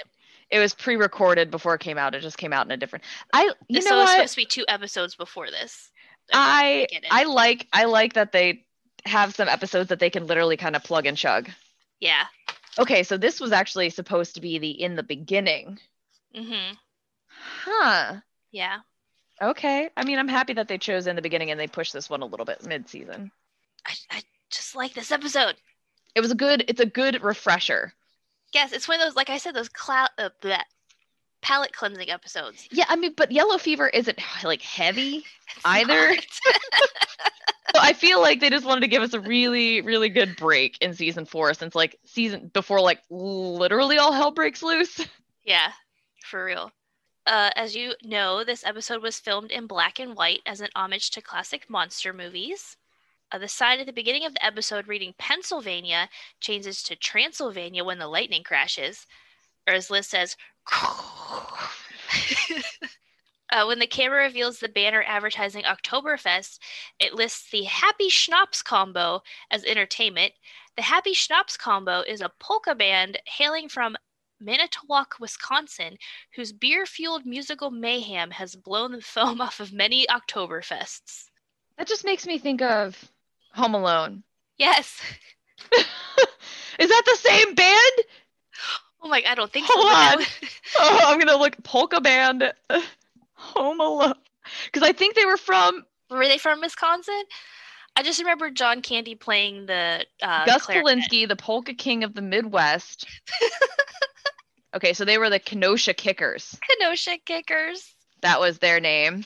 [0.51, 0.59] it.
[0.59, 2.15] Was pre-recorded before it came out.
[2.15, 3.05] It just came out in a different.
[3.33, 3.53] I.
[3.69, 4.13] You so know it was what?
[4.17, 5.91] supposed to be two episodes before this.
[6.33, 7.05] I it.
[7.11, 8.65] I like I like that they
[9.05, 11.51] have some episodes that they can literally kind of plug and chug.
[12.01, 12.25] Yeah.
[12.79, 15.79] Okay, so this was actually supposed to be the in the beginning.
[16.37, 16.75] Mm-hmm.
[17.64, 18.16] Huh.
[18.53, 18.79] Yeah.
[19.40, 19.90] Okay.
[19.96, 22.22] I mean, I'm happy that they chose in the beginning and they pushed this one
[22.22, 23.31] a little bit mid-season.
[23.87, 25.57] I, I just like this episode.
[26.14, 27.92] It was a good it's a good refresher.
[28.55, 30.62] Yes, it's one of those, like I said, those cloud, uh, bleh,
[31.42, 32.66] palette cleansing episodes.
[32.70, 35.25] Yeah, I mean, but Yellow Fever isn't like heavy.
[35.57, 36.16] It's Either.
[37.75, 40.79] So I feel like they just wanted to give us a really, really good break
[40.81, 45.07] in season four since like season before like literally all hell breaks loose.
[45.44, 45.72] Yeah,
[46.27, 46.73] for real.
[47.27, 51.11] Uh, as you know, this episode was filmed in black and white as an homage
[51.11, 52.77] to classic monster movies.
[53.33, 56.09] Uh, the sign at the beginning of the episode reading Pennsylvania
[56.41, 59.07] changes to Transylvania when the lightning crashes,
[59.67, 60.37] or as Liz says,
[63.51, 66.61] uh, when the camera reveals the banner advertising Oktoberfest,
[67.01, 70.33] it lists the Happy Schnapps combo as entertainment.
[70.77, 73.97] The Happy Schnapps combo is a polka band hailing from
[74.40, 75.96] Manitowoc, Wisconsin,
[76.35, 81.25] whose beer fueled musical mayhem has blown the foam off of many Oktoberfests.
[81.79, 83.11] That just makes me think of
[83.53, 84.22] Home Alone.
[84.59, 85.01] Yes.
[86.79, 87.92] Is that the same band?
[89.03, 89.92] Oh my, I don't think Hold so.
[89.92, 90.27] on.
[90.81, 92.53] Oh, I'm gonna look polka band
[93.35, 94.14] Home Alone
[94.64, 97.22] because I think they were from Were they from Wisconsin?
[97.97, 100.67] I just remember John Candy playing the uh, Gus.
[100.67, 103.09] Polinski, the polka king of the Midwest.
[104.75, 106.59] okay, so they were the Kenosha Kickers.
[106.69, 107.95] Kenosha Kickers.
[108.21, 109.25] That was their name.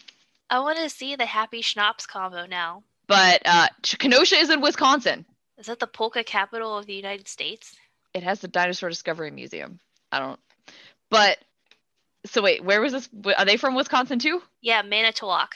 [0.49, 2.85] I want to see the Happy Schnapps combo now.
[3.09, 5.27] But uh, Kenosha is in Wisconsin.
[5.59, 7.75] Is that the polka capital of the United States?
[8.15, 9.81] It has the Dinosaur Discovery Museum.
[10.13, 10.41] I don't.
[11.11, 11.39] But
[12.25, 13.09] so wait, where was this?
[13.37, 14.41] Are they from Wisconsin too?
[14.61, 15.55] Yeah, Manitowoc.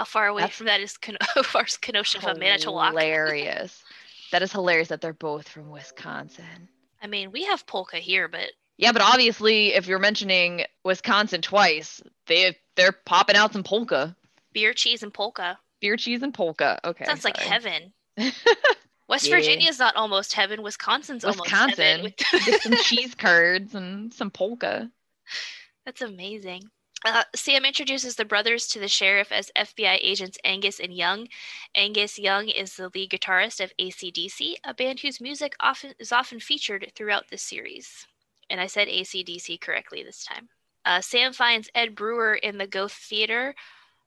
[0.00, 2.92] How far away That's- from that is Ken- how far is Kenosha from Manitowoc?
[2.92, 3.84] Hilarious.
[4.32, 6.70] that is hilarious that they're both from Wisconsin.
[7.02, 8.46] I mean, we have polka here, but
[8.78, 14.16] Yeah, but obviously, if you're mentioning Wisconsin twice, they they're popping out some polka,
[14.54, 16.80] beer, cheese, and polka beer, cheese, and polka.
[16.82, 17.92] Okay, sounds like heaven.
[19.06, 19.36] West Yeah.
[19.36, 20.62] Virginia's not almost heaven.
[20.62, 21.84] Wisconsin's almost Wisconsin.
[21.84, 22.14] heaven.
[22.46, 24.90] with- some cheese curds and some polka.
[25.84, 26.70] That's amazing.
[27.02, 31.28] Uh, Sam introduces the brothers to the sheriff as FBI agents Angus and Young.
[31.74, 36.40] Angus Young is the lead guitarist of ACDC, a band whose music often is often
[36.40, 38.06] featured throughout the series.
[38.50, 40.50] And I said ACDC correctly this time.
[40.84, 43.54] Uh, Sam finds Ed Brewer in the Goethe Theater.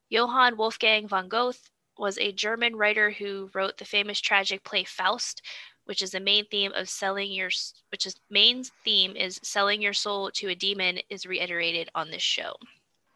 [0.10, 5.41] Johann Wolfgang von Goethe was a German writer who wrote the famous tragic play Faust,
[5.86, 7.49] which is the main theme of selling your
[7.89, 12.21] which is main theme is selling your soul to a demon is reiterated on this
[12.21, 12.53] show.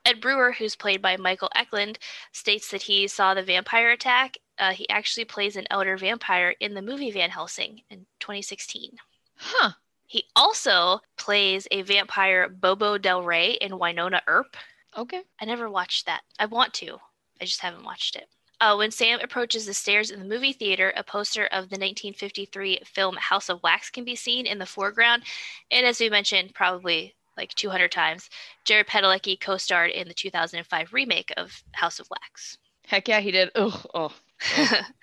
[0.07, 1.99] Ed Brewer, who's played by Michael Eklund,
[2.31, 4.37] states that he saw the vampire attack.
[4.57, 8.91] Uh, he actually plays an elder vampire in the movie Van Helsing in 2016.
[9.35, 9.71] Huh.
[10.05, 14.55] He also plays a vampire Bobo Del Rey in Wynonna Earp.
[14.97, 15.23] Okay.
[15.41, 16.21] I never watched that.
[16.39, 16.99] I want to.
[17.41, 18.29] I just haven't watched it.
[18.61, 22.79] Uh, when Sam approaches the stairs in the movie theater, a poster of the 1953
[22.85, 25.23] film House of Wax can be seen in the foreground.
[25.69, 28.29] And as we mentioned, probably like 200 times,
[28.65, 32.57] Jared Padalecki co starred in the 2005 remake of House of Wax.
[32.85, 33.51] Heck yeah, he did.
[33.55, 33.85] Ugh.
[33.93, 34.13] Oh.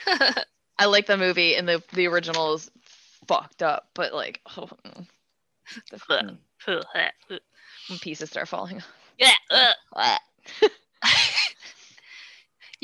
[0.79, 2.71] I like the movie, and the the original is
[3.29, 5.07] fucked up, but like, oh, mm.
[6.67, 8.83] the pieces start falling.
[9.19, 10.19] yeah.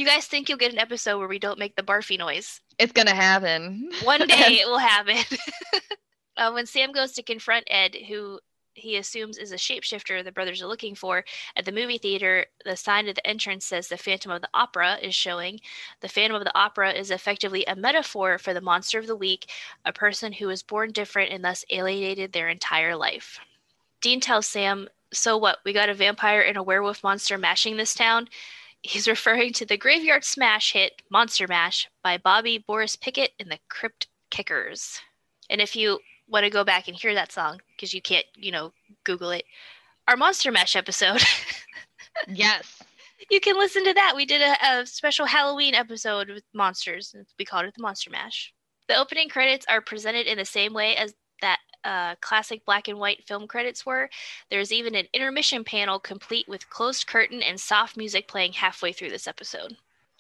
[0.00, 2.62] You guys think you'll get an episode where we don't make the barfy noise?
[2.78, 3.90] It's gonna happen.
[4.02, 5.18] One day it will happen.
[6.38, 8.40] uh, when Sam goes to confront Ed, who
[8.74, 11.24] he assumes is a shapeshifter the brothers are looking for,
[11.56, 14.98] at the movie theater, the sign at the entrance says the Phantom of the Opera
[15.02, 15.60] is showing.
[16.00, 19.50] The Phantom of the Opera is effectively a metaphor for the monster of the week,
[19.84, 23.40] a person who was born different and thus alienated their entire life.
[24.00, 25.58] Dean tells Sam, So what?
[25.64, 28.28] We got a vampire and a werewolf monster mashing this town?
[28.82, 33.58] He's referring to the Graveyard Smash hit Monster Mash by Bobby Boris Pickett and the
[33.68, 35.00] Crypt Kickers.
[35.50, 35.98] And if you
[36.30, 38.72] want to go back and hear that song, because you can't, you know,
[39.04, 39.44] Google it,
[40.08, 41.22] our Monster Mash episode,
[42.28, 42.82] yes.
[43.30, 44.14] you can listen to that.
[44.16, 47.14] We did a, a special Halloween episode with monsters.
[47.38, 48.52] We called it the Monster Mash.
[48.88, 52.98] The opening credits are presented in the same way as that uh, classic black and
[52.98, 54.10] white film credits were.
[54.50, 59.10] There's even an intermission panel complete with closed curtain and soft music playing halfway through
[59.10, 59.76] this episode.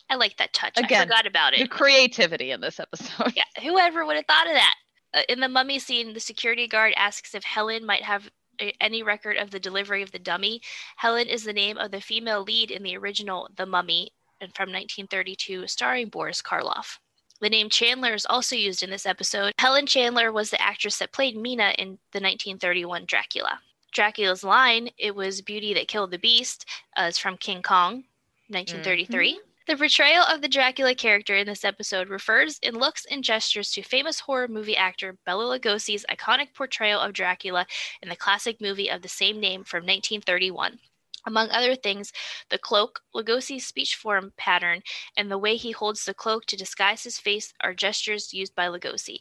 [0.08, 0.74] I like that touch.
[0.76, 1.60] I Again, forgot about it.
[1.60, 3.32] The creativity in this episode.
[3.36, 4.74] Yeah, whoever would have thought of that?
[5.12, 9.02] Uh, in the mummy scene, the security guard asks if Helen might have a- any
[9.02, 10.60] record of the delivery of the dummy.
[10.96, 14.70] Helen is the name of the female lead in the original The Mummy and from
[14.70, 16.98] 1932, starring Boris Karloff.
[17.40, 19.54] The name Chandler is also used in this episode.
[19.58, 23.60] Helen Chandler was the actress that played Mina in the 1931 Dracula.
[23.92, 26.66] Dracula's line, it was Beauty that Killed the Beast,
[26.98, 28.04] uh, is from King Kong,
[28.48, 29.40] 1933.
[29.70, 33.84] The portrayal of the Dracula character in this episode refers in looks and gestures to
[33.84, 37.68] famous horror movie actor Bela Lugosi's iconic portrayal of Dracula
[38.02, 40.80] in the classic movie of the same name from 1931.
[41.24, 42.12] Among other things,
[42.48, 44.82] the cloak, Lugosi's speech form pattern,
[45.16, 48.66] and the way he holds the cloak to disguise his face are gestures used by
[48.66, 49.20] Lugosi.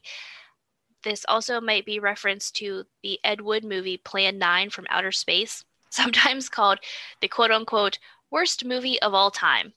[1.04, 5.64] This also might be reference to the Ed Wood movie Plan 9 from Outer Space,
[5.92, 6.80] sometimes called
[7.22, 8.00] the quote unquote
[8.32, 9.74] worst movie of all time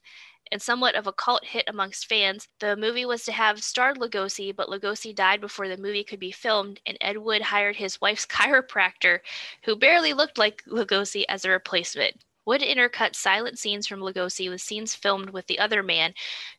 [0.53, 2.47] and somewhat of a cult hit amongst fans.
[2.59, 6.31] The movie was to have starred Lugosi, but Lugosi died before the movie could be
[6.31, 9.19] filmed, and Ed Wood hired his wife's chiropractor,
[9.65, 12.23] who barely looked like Lugosi, as a replacement.
[12.45, 16.13] Wood intercut silent scenes from Lugosi with scenes filmed with the other man,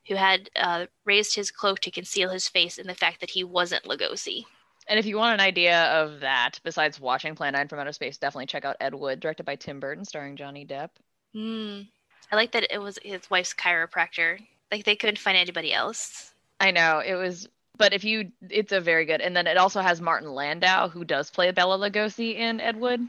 [0.09, 3.45] who had uh, raised his cloak to conceal his face and the fact that he
[3.45, 4.45] wasn't Lugosi.
[4.89, 8.19] And if you want an idea of that, besides watching Plan 9 from Outer Space,
[8.19, 10.91] definitely check out Ed Wood, directed by Tim Burton, starring Johnny Depp.
[11.33, 11.83] Hmm.
[12.31, 14.39] I like that it was his wife's chiropractor.
[14.71, 16.33] Like they couldn't find anybody else.
[16.61, 19.21] I know it was, but if you, it's a very good.
[19.21, 23.01] And then it also has Martin Landau, who does play Bela Lugosi in Ed Wood.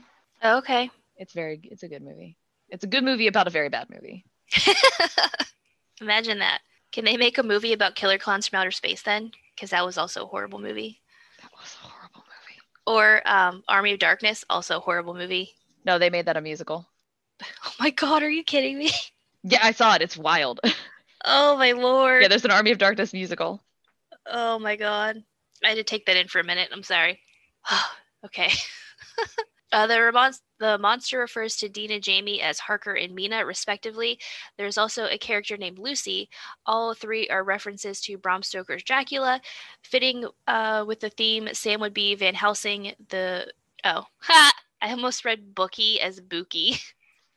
[0.43, 0.89] Oh, okay.
[1.17, 2.38] It's very, it's a good movie.
[2.69, 4.25] It's a good movie about a very bad movie.
[6.01, 6.60] Imagine that.
[6.91, 9.32] Can they make a movie about killer clowns from outer space then?
[9.56, 11.01] Because that was also a horrible movie.
[11.41, 12.60] That was a horrible movie.
[12.86, 15.54] Or um, Army of Darkness, also a horrible movie.
[15.86, 16.86] No, they made that a musical.
[17.65, 18.91] Oh my god, are you kidding me?
[19.48, 20.02] Yeah, I saw it.
[20.02, 20.60] It's wild.
[21.28, 22.21] Oh my lord.
[22.21, 23.63] yeah, there's an Army of Darkness musical.
[24.28, 25.24] Oh my god.
[25.63, 26.69] I had to take that in for a minute.
[26.71, 27.19] I'm sorry.
[28.26, 28.52] okay.
[29.76, 34.17] Uh, the, the monster refers to Dean and Jamie as Harker and Mina, respectively.
[34.58, 36.30] There's also a character named Lucy.
[36.65, 39.41] All three are references to Bram Stoker's Dracula.
[39.84, 42.93] Fitting uh, with the theme, Sam would be Van Helsing.
[43.10, 43.52] The
[43.84, 44.54] oh, ha!
[44.82, 46.78] I almost read Bookie as Bookie,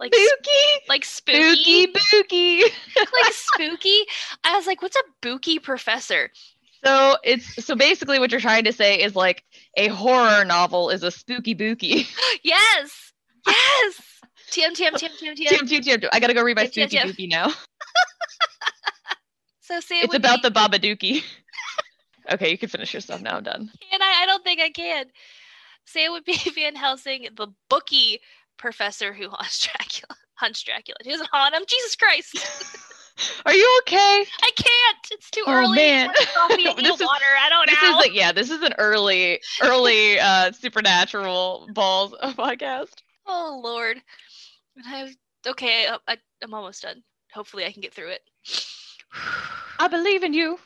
[0.01, 3.99] like Spooky, like spooky, spooky, like spooky.
[4.45, 6.31] I was like, what's a Bookie professor?
[6.85, 9.45] So it's so basically what you're trying to say is like
[9.77, 12.07] a horror novel is a spooky booky.
[12.45, 13.13] Yes,
[13.47, 14.01] yes.
[14.53, 15.49] TM TM TM TM TM.
[15.49, 17.09] Tim, Tim, Tim, I gotta go read my spooky Tim.
[17.09, 17.53] booky now.
[19.61, 21.23] So Sam It's about be- the Babadookie.
[22.33, 23.37] okay, you can finish your stuff now.
[23.37, 23.71] I'm done.
[23.91, 24.21] Can I?
[24.23, 25.07] I don't think I can.
[25.85, 28.21] Sam would be Van Helsing, the bookie
[28.59, 30.17] professor who haunts Dracula.
[30.35, 30.97] Hunts Dracula.
[31.03, 31.63] He doesn't haunt him.
[31.67, 32.37] Jesus Christ.
[33.47, 34.25] Are you okay?
[34.43, 34.99] I can't.
[35.11, 35.77] It's too Oh, early.
[35.77, 36.11] man.
[36.35, 37.25] Coffee and This is- water.
[37.41, 37.89] I don't This know.
[37.91, 42.93] is like yeah, this is an early, early uh supernatural balls podcast.
[43.27, 44.01] oh Lord.
[44.87, 45.17] I was,
[45.49, 47.03] okay, I, I, I'm almost done.
[47.35, 48.21] Hopefully, I can get through it.
[49.81, 50.59] I believe in you.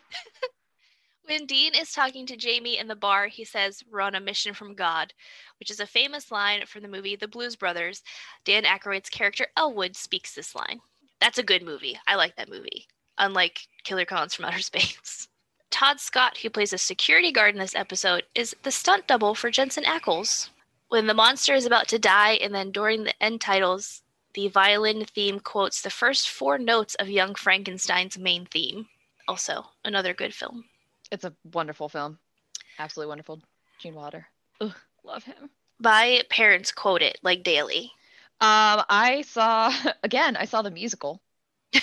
[1.24, 4.52] When Dean is talking to Jamie in the bar, he says, We're on a mission
[4.54, 5.14] from God,
[5.62, 8.02] which is a famous line from the movie The Blues Brothers.
[8.44, 10.80] Dan Aykroyd's character Elwood speaks this line.
[11.20, 11.96] That's a good movie.
[12.08, 15.28] I like that movie, unlike Killer Klowns from Outer Space.
[15.70, 19.52] Todd Scott, who plays a security guard in this episode, is the stunt double for
[19.52, 20.48] Jensen Ackles.
[20.88, 24.02] When the monster is about to die, and then during the end titles,
[24.34, 28.88] the violin theme quotes the first four notes of Young Frankenstein's main theme.
[29.28, 30.64] Also, another good film.
[31.12, 32.18] It's a wonderful film.
[32.80, 33.40] Absolutely wonderful.
[33.78, 34.26] Gene Wilder.
[34.60, 35.50] Ugh, love him.
[35.78, 37.92] My parents quote it like daily.
[38.40, 40.36] Um, I saw again.
[40.36, 41.20] I saw the musical.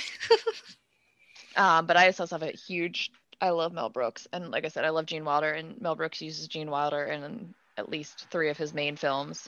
[1.56, 3.12] um, but I also have a huge.
[3.42, 6.22] I love Mel Brooks, and like I said, I love Gene Wilder, and Mel Brooks
[6.22, 9.48] uses Gene Wilder in at least three of his main films.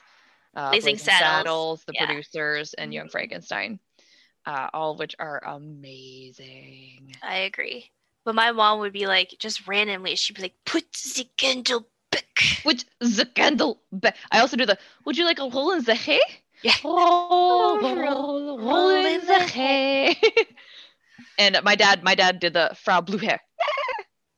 [0.55, 1.84] Uh, Blazing Saddles.
[1.86, 2.05] The Yeah.
[2.05, 3.12] Producers, and Young Mhm.
[3.12, 3.79] Frankenstein,
[4.45, 7.13] uh, all of which are amazing.
[7.21, 7.91] I agree.
[8.23, 11.90] But my mom would be like, just randomly, she'd be like, put the candle.
[12.63, 13.82] Which the candle.
[13.91, 14.77] Ba- I also do the.
[15.06, 16.21] Would you like a roll in the hay?
[16.63, 16.73] Yeah.
[16.84, 20.15] Roll, Roll, roll, roll in the hay.
[21.39, 23.39] and my dad, my dad did the Frau Blücher.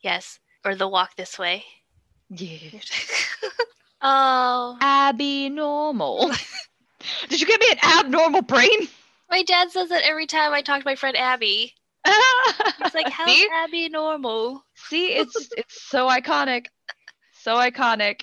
[0.01, 0.39] Yes.
[0.65, 1.63] Or the walk this way.
[2.29, 2.57] Yeah.
[4.01, 4.77] oh.
[4.81, 6.29] Abby normal.
[7.29, 8.87] did you get me an abnormal brain?
[9.29, 11.73] My dad says that every time I talk to my friend Abby.
[12.05, 13.47] He's like, how's See?
[13.55, 14.63] Abby normal?
[14.75, 16.65] See, it's it's so iconic,
[17.43, 18.21] so iconic.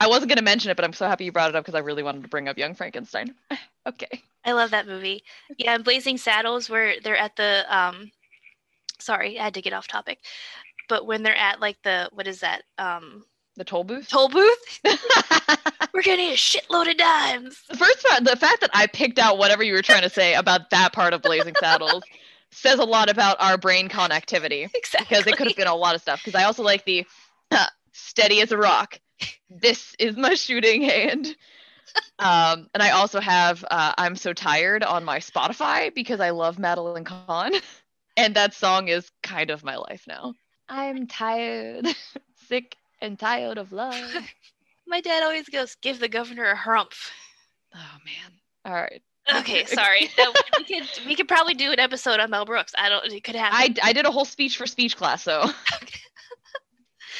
[0.00, 1.80] I wasn't gonna mention it, but I'm so happy you brought it up because I
[1.80, 3.34] really wanted to bring up Young Frankenstein.
[3.88, 4.22] okay.
[4.44, 5.22] I love that movie.
[5.58, 8.10] Yeah, and Blazing Saddles, where they're at the um
[8.98, 10.18] sorry, I had to get off topic.
[10.88, 12.62] But when they're at like the what is that?
[12.78, 13.24] Um
[13.56, 14.08] The toll booth.
[14.08, 14.80] toll booth,
[15.94, 17.62] we're gonna need a shitload of dimes.
[17.68, 20.34] The first part, the fact that I picked out whatever you were trying to say
[20.34, 22.02] about that part of Blazing Saddles
[22.50, 25.06] says a lot about our brain connectivity Exactly.
[25.08, 26.20] because it could have been a lot of stuff.
[26.24, 27.06] Because I also like the
[27.52, 28.98] uh, steady as a rock.
[29.48, 31.36] This is my shooting hand.
[32.18, 36.58] Um, and I also have uh, I'm so tired on my Spotify because I love
[36.58, 37.52] Madeline Kahn,
[38.16, 40.34] and that song is kind of my life now.
[40.68, 41.86] I'm tired,
[42.48, 44.10] sick and tired of love.
[44.86, 46.92] My dad always goes, "Give the governor a hump.
[47.74, 48.32] Oh man.
[48.64, 49.02] All right.
[49.34, 50.10] Okay, sorry.
[50.18, 52.72] No, we could we could probably do an episode on Mel Brooks.
[52.76, 53.12] I don't.
[53.12, 53.76] It could happen.
[53.82, 55.50] I, I did a whole speech for speech class, so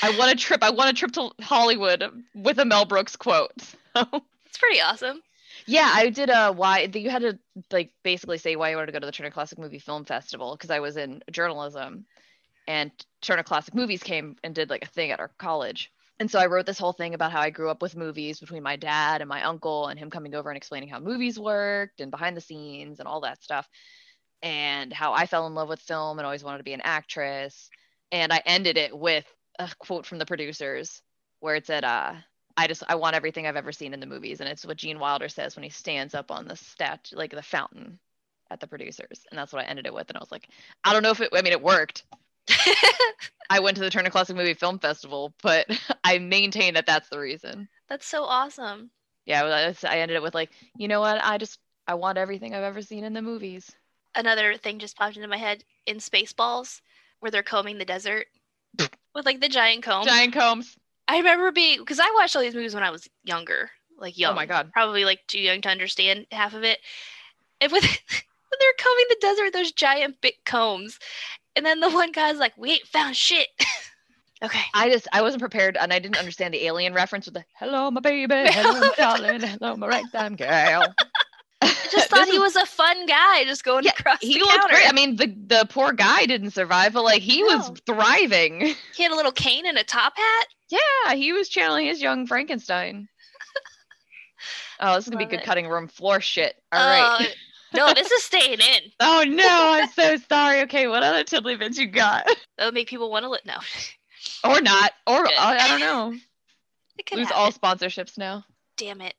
[0.02, 0.62] I want a trip.
[0.62, 3.52] I want a trip to Hollywood with a Mel Brooks quote.
[4.46, 5.22] It's pretty awesome.
[5.66, 6.86] yeah, I did a why.
[6.92, 7.38] You had to
[7.70, 10.52] like basically say why you wanted to go to the Turner Classic Movie Film Festival
[10.54, 12.04] because I was in journalism,
[12.68, 12.90] and
[13.22, 15.90] Turner Classic Movies came and did like a thing at our college.
[16.20, 18.62] And so I wrote this whole thing about how I grew up with movies between
[18.62, 22.10] my dad and my uncle, and him coming over and explaining how movies worked and
[22.10, 23.66] behind the scenes and all that stuff,
[24.42, 27.70] and how I fell in love with film and always wanted to be an actress.
[28.10, 29.24] And I ended it with
[29.62, 31.02] a quote from the producers
[31.40, 32.14] where it said, uh,
[32.56, 34.40] I just I want everything I've ever seen in the movies.
[34.40, 37.42] And it's what Gene Wilder says when he stands up on the statue like the
[37.42, 37.98] fountain
[38.50, 39.24] at the producers.
[39.30, 40.08] And that's what I ended it with.
[40.08, 40.48] And I was like,
[40.84, 42.04] I don't know if it I mean it worked.
[43.50, 45.66] I went to the Turner Classic Movie Film Festival, but
[46.04, 47.68] I maintain that that's the reason.
[47.88, 48.90] That's so awesome.
[49.24, 51.22] Yeah, I ended it with like, you know what?
[51.22, 53.70] I just I want everything I've ever seen in the movies.
[54.14, 56.80] Another thing just popped into my head in Spaceballs,
[57.20, 58.26] where they're combing the desert
[59.14, 60.06] with like the giant comb.
[60.06, 60.76] Giant combs.
[61.08, 64.20] I remember being because I watched all these movies when I was younger, like oh
[64.20, 64.32] young.
[64.32, 64.72] Oh my god.
[64.72, 66.78] probably like too young to understand half of it.
[67.60, 70.98] And with when they're combing the desert those giant big combs,
[71.56, 73.48] and then the one guy's like, "We ain't found shit."
[74.42, 74.60] Okay.
[74.74, 77.90] I just I wasn't prepared and I didn't understand the alien reference with the hello
[77.92, 80.92] my baby, hello my darling, hello my ragtime girl.
[81.62, 84.52] I just thought he was a fun guy just going Yeah, across he the looked
[84.52, 84.74] counter.
[84.74, 84.88] great.
[84.88, 88.74] I mean, the the poor guy didn't survive, but like he was thriving.
[88.94, 90.46] he had a little cane and a top hat.
[90.68, 93.08] Yeah, he was channeling his young Frankenstein.
[94.80, 95.44] Oh, this is gonna be good it.
[95.46, 96.56] cutting room floor shit.
[96.72, 97.20] All right.
[97.20, 97.26] Uh,
[97.76, 98.80] no, this is staying in.
[99.00, 100.62] Oh no, I'm so sorry.
[100.62, 102.26] Okay, what other tiddly bits you got?
[102.58, 103.44] That would make people want to look.
[103.46, 103.58] No,
[104.42, 104.92] Or not.
[105.06, 105.34] Or Good.
[105.38, 106.14] I, I don't know.
[106.98, 107.36] it Lose happen.
[107.40, 108.44] all sponsorships now.
[108.76, 109.14] Damn it.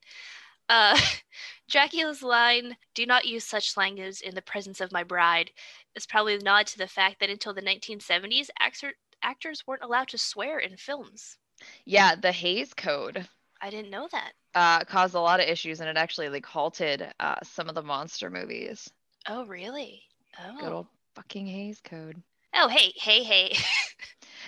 [0.69, 0.97] Uh,
[1.69, 5.51] Dracula's line, do not use such slangs in the presence of my bride,
[5.95, 8.93] is probably a nod to the fact that until the 1970s, actor-
[9.23, 11.37] actors weren't allowed to swear in films.
[11.85, 13.27] Yeah, the Hays Code
[13.61, 14.33] I didn't know that.
[14.55, 17.81] uh, caused a lot of issues, and it actually like halted uh, some of the
[17.81, 18.89] monster movies.
[19.27, 20.01] Oh, really?
[20.59, 20.73] Good Oh.
[20.73, 22.21] old fucking Hays Code.
[22.53, 23.55] Oh, hey, hey, hey.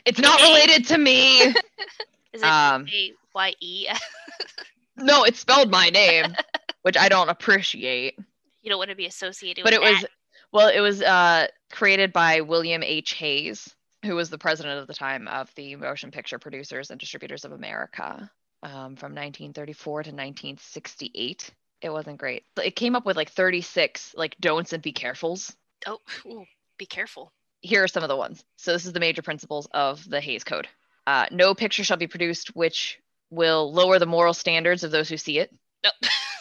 [0.04, 1.42] It's not related to me.
[2.34, 3.88] Is it Um, A Y E?
[4.98, 6.36] no, it spelled my name,
[6.84, 8.18] which I don't appreciate.
[8.62, 10.06] You don't want to be associated But with But it was
[10.52, 13.14] well, it was uh, created by William H.
[13.14, 13.76] Hays,
[14.06, 17.52] who was the president at the time of the Motion Picture Producers and Distributors of
[17.52, 18.32] America,
[18.64, 21.52] um, from 1934 to 1968.
[21.82, 22.44] It wasn't great.
[22.64, 25.56] It came up with like 36 like don'ts and be carefuls.
[25.86, 26.46] Oh, ooh,
[26.78, 27.32] be careful.
[27.62, 28.44] Here are some of the ones.
[28.58, 30.68] So this is the major principles of the Hays Code.
[31.06, 35.18] Uh, no picture shall be produced which will lower the moral standards of those who
[35.18, 35.54] see it.
[35.84, 35.92] No.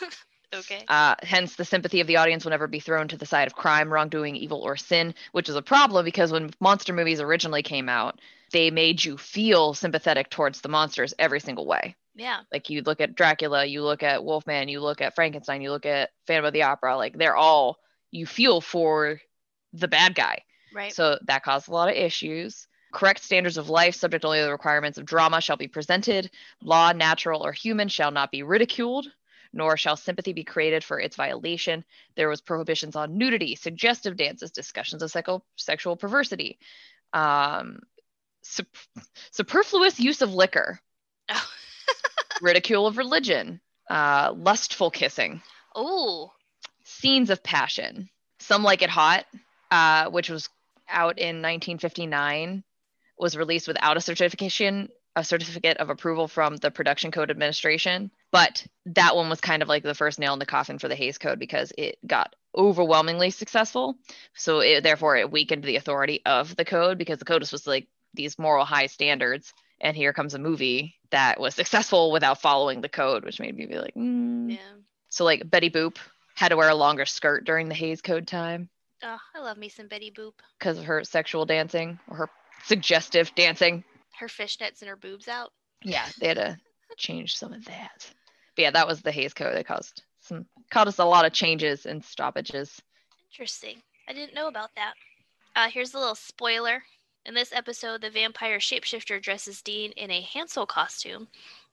[0.55, 0.85] okay.
[0.89, 3.55] Uh, hence, the sympathy of the audience will never be thrown to the side of
[3.55, 7.89] crime, wrongdoing, evil, or sin, which is a problem because when monster movies originally came
[7.89, 8.21] out,
[8.53, 11.97] they made you feel sympathetic towards the monsters every single way.
[12.15, 12.41] Yeah.
[12.53, 15.87] Like you look at Dracula, you look at Wolfman, you look at Frankenstein, you look
[15.87, 17.79] at Phantom of the Opera, like they're all
[18.13, 19.21] you feel for
[19.73, 20.43] the bad guy.
[20.73, 20.93] Right.
[20.93, 22.69] So that caused a lot of issues.
[22.95, 26.31] Correct standards of life, subject only to the requirements of drama, shall be presented.
[26.63, 29.09] Law, natural or human, shall not be ridiculed,
[29.53, 31.85] nor shall sympathy be created for its violation.
[32.15, 36.61] There was prohibitions on nudity, suggestive dances, discussions of psycho- sexual perversity,
[37.13, 37.81] um,
[38.43, 38.67] sup-
[39.33, 40.79] superfluous use of liquor,
[41.31, 41.51] oh.
[42.43, 45.43] ridicule of religion, uh, lustful kissing,
[45.77, 46.31] Ooh.
[46.85, 48.09] scenes of passion.
[48.39, 49.27] Some like it hot,
[49.73, 50.49] uh, which was
[50.89, 52.63] out in 1959,
[53.19, 58.11] was released without a certification, a certificate of approval from the Production Code Administration.
[58.33, 60.97] But that one was kind of like the first nail in the coffin for the
[60.97, 63.97] Hays Code because it got overwhelmingly successful.
[64.35, 67.65] So it, therefore, it weakened the authority of the code because the code was supposed
[67.65, 69.53] to like these moral high standards.
[69.81, 73.67] And here comes a movie that was successful without following the code, which made me
[73.67, 74.53] be like, mm.
[74.53, 74.59] Yeah.
[75.11, 75.97] So like Betty Boop
[76.35, 78.69] had to wear a longer skirt during the Hayes Code time
[79.07, 80.33] Oh, I love me some Betty Boop.
[80.59, 82.31] because of her sexual dancing or her
[82.65, 83.85] suggestive dancing.
[84.19, 85.53] Her fishnets and her boobs out.
[85.83, 86.57] Yeah, they had to
[86.97, 88.11] change some of that.
[88.57, 91.33] But yeah, that was the Hays Code that caused some caused us a lot of
[91.33, 92.81] changes and stoppages.
[93.31, 93.83] Interesting.
[94.09, 94.95] I didn't know about that.
[95.57, 96.83] Uh, here's a little spoiler.
[97.27, 101.29] In this episode, the vampire shapeshifter dresses Dean in a Hansel costume.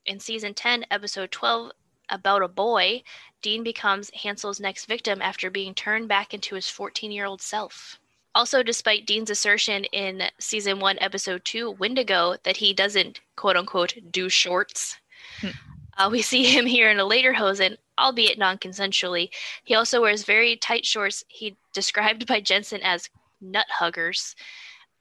[0.06, 1.72] In season 10, episode 12,
[2.10, 3.04] About a Boy,
[3.42, 8.00] Dean becomes Hansel's next victim after being turned back into his 14 year old self.
[8.34, 13.96] Also, despite Dean's assertion in season 1, episode 2, Wendigo, that he doesn't quote unquote
[14.12, 14.98] do shorts,
[15.42, 15.50] Hmm.
[15.98, 19.30] uh, we see him here in a lederhosen, albeit non consensually.
[19.64, 23.10] He also wears very tight shorts, he described by Jensen as
[23.42, 24.36] nut huggers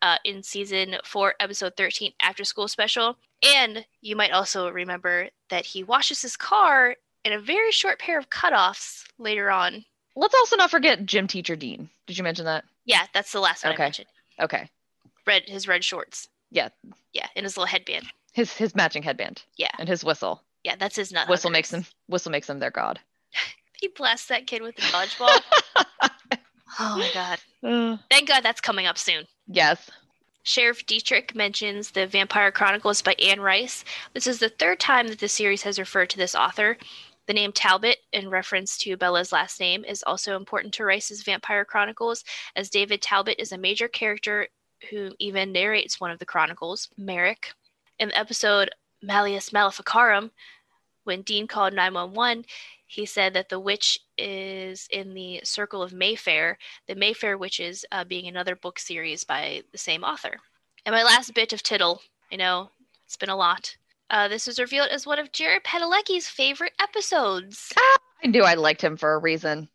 [0.03, 3.17] uh, in season 4, episode 13, After School Special.
[3.43, 8.19] And you might also remember that he washes his car in a very short pair
[8.19, 9.85] of cutoffs later on.
[10.17, 11.89] Let's also not forget gym teacher Dean.
[12.07, 12.65] Did you mention that?
[12.91, 13.83] Yeah, that's the last one Okay.
[13.85, 14.09] I mentioned.
[14.41, 14.69] Okay.
[15.27, 16.29] Red, his red shorts.
[16.51, 16.71] Yeah.
[17.13, 18.07] Yeah, and his little headband.
[18.33, 19.43] His his matching headband.
[19.57, 19.71] Yeah.
[19.79, 20.43] And his whistle.
[20.65, 21.29] Yeah, that's his nut.
[21.29, 21.59] Whistle huggers.
[21.59, 23.01] makes him whistle makes him their god.
[23.81, 25.41] He blasts that kid with a dodgeball.
[26.79, 27.39] oh my god.
[27.63, 29.25] Uh, Thank God that's coming up soon.
[29.47, 29.91] yes.
[30.43, 33.85] Sheriff Dietrich mentions the Vampire Chronicles by Anne Rice.
[34.15, 36.79] This is the third time that the series has referred to this author.
[37.31, 41.65] The name Talbot, in reference to Bela's last name, is also important to Rice's Vampire
[41.65, 42.25] Chronicles,
[42.57, 44.49] as David Talbot is a major character
[44.91, 47.53] who even narrates one of the chronicles, Merrick.
[48.01, 48.71] In the episode
[49.01, 50.33] Malleus Maleficarum,
[51.05, 52.47] when Dean called 911,
[52.89, 56.59] he said that the witch is in the Circle of Mayfair,
[56.89, 60.41] the Mayfair Witches uh, being another book series by the same author.
[60.85, 62.03] And my last bit of tittle,
[62.33, 62.71] I know
[63.07, 63.77] it's been a lot.
[64.11, 67.73] Uh, this was revealed as one of Jared Padalecki's favorite episodes.
[67.77, 69.69] I knew I liked him for a reason.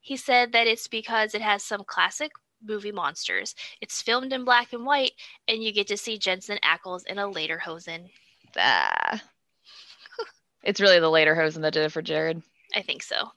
[0.00, 2.30] He said that it's because it has some classic
[2.62, 3.54] movie Monsters.
[3.80, 5.12] It's filmed in black and white,
[5.48, 8.10] and you get to see Jensen Ackles in a lederhosen.
[8.58, 9.22] Ah.
[10.62, 12.42] it's really the lederhosen that did it for Jared.
[12.74, 13.30] I think so.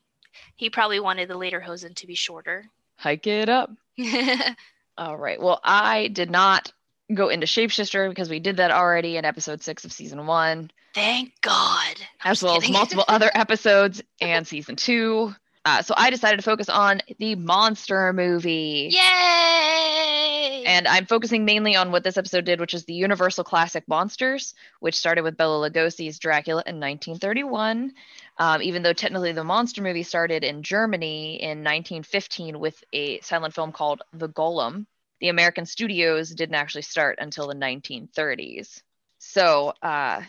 [0.55, 2.65] He probably wanted the lederhosen to be shorter.
[2.97, 3.71] Hike it up.
[4.97, 5.41] All right.
[5.41, 6.71] Well, I did not
[7.13, 11.33] go into Shapeshifter because we did that already in episode six of season one, Thank
[11.41, 11.95] God.
[12.21, 12.69] I'm as well kidding.
[12.75, 15.33] as multiple other episodes and season two.
[15.65, 18.89] Uh, so I decided to focus on the monster movie.
[18.91, 20.63] Yay!
[20.65, 24.53] And I'm focusing mainly on what this episode did, which is the Universal Classic Monsters,
[24.81, 27.93] which started with Bela Lugosi's Dracula in 1931.
[28.37, 33.53] Um, even though technically the monster movie started in Germany in 1915 with a silent
[33.53, 34.85] film called The Golem,
[35.24, 38.82] the American studios didn't actually start until the 1930s.
[39.19, 40.21] So uh,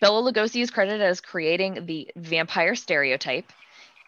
[0.00, 3.52] Bela Lugosi is credited as creating the vampire stereotype,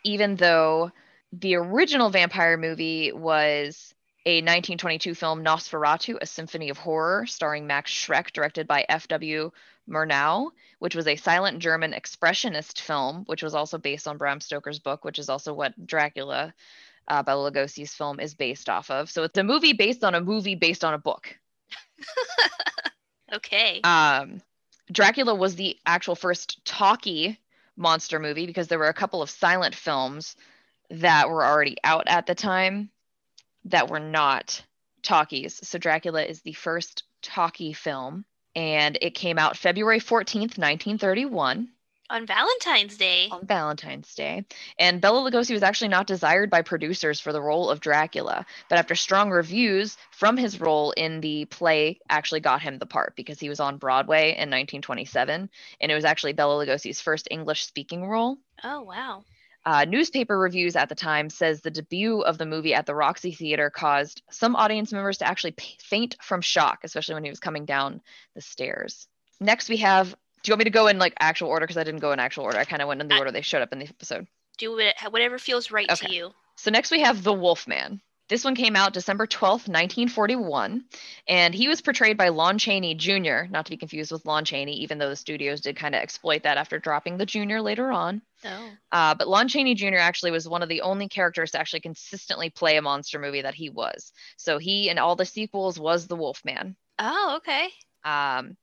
[0.05, 0.93] even though
[1.33, 3.93] the original vampire movie was
[4.24, 9.51] a 1922 film Nosferatu, A Symphony of Horror, starring Max Schreck, directed by F.W.
[9.89, 14.78] Murnau, which was a silent German expressionist film, which was also based on Bram Stoker's
[14.78, 16.55] book, which is also what Dracula,
[17.11, 19.11] uh, Bela Lugosi's film, is based off of.
[19.11, 21.36] So it's a movie based on a movie based on a book.
[23.34, 23.80] okay.
[23.82, 24.40] Um,
[24.90, 27.38] Dracula was the actual first talkie
[27.76, 30.36] monster movie because there were a couple of silent films
[30.90, 32.90] that were already out at the time
[33.64, 34.62] that were not
[35.02, 35.61] talkies.
[35.66, 41.68] So Dracula is the first talkie film and it came out February 14th, 1931
[42.11, 43.28] On Valentine's Day.
[43.30, 44.44] on Valentine's Day.
[44.78, 48.78] And Bela Lugosi was actually not desired by producers for the role of Dracula, but
[48.78, 53.38] after strong reviews from his role in the play actually got him the part because
[53.38, 55.48] he was on Broadway in 1927
[55.80, 58.38] and it was actually Bela Lugosi's first English speaking role.
[58.64, 59.24] Oh, wow.
[59.64, 63.32] Uh, newspaper reviews at the time says the debut of the movie at the Roxy
[63.32, 67.66] Theater caused some audience members to actually faint from shock, especially when he was coming
[67.66, 68.00] down
[68.34, 69.06] the stairs.
[69.38, 70.16] Next, we have.
[70.43, 71.66] Do you want me to go in like actual order?
[71.66, 72.59] Because I didn't go in actual order.
[72.59, 74.26] I kind of went in the I- order they showed up in the episode.
[74.59, 76.14] Do it, whatever feels right to Okay.
[76.14, 76.32] you.
[76.57, 78.01] So next we have The Wolfman.
[78.28, 80.84] This one came out December 12th, 1941,
[81.26, 84.74] and he was portrayed by Lon Chaney Jr., not to be confused with Lon Chaney,
[84.82, 88.22] even though the studios did kind of exploit that after dropping the junior later on.
[88.45, 88.70] Oh.
[88.93, 89.97] Uh, but Lon Chaney Jr.
[89.97, 93.55] actually was one of the only characters to actually consistently play a monster movie that
[93.55, 94.12] he was.
[94.36, 96.76] So he, in all the sequels, was the Wolfman.
[97.01, 97.68] Oh, okay.
[98.05, 98.57] Um,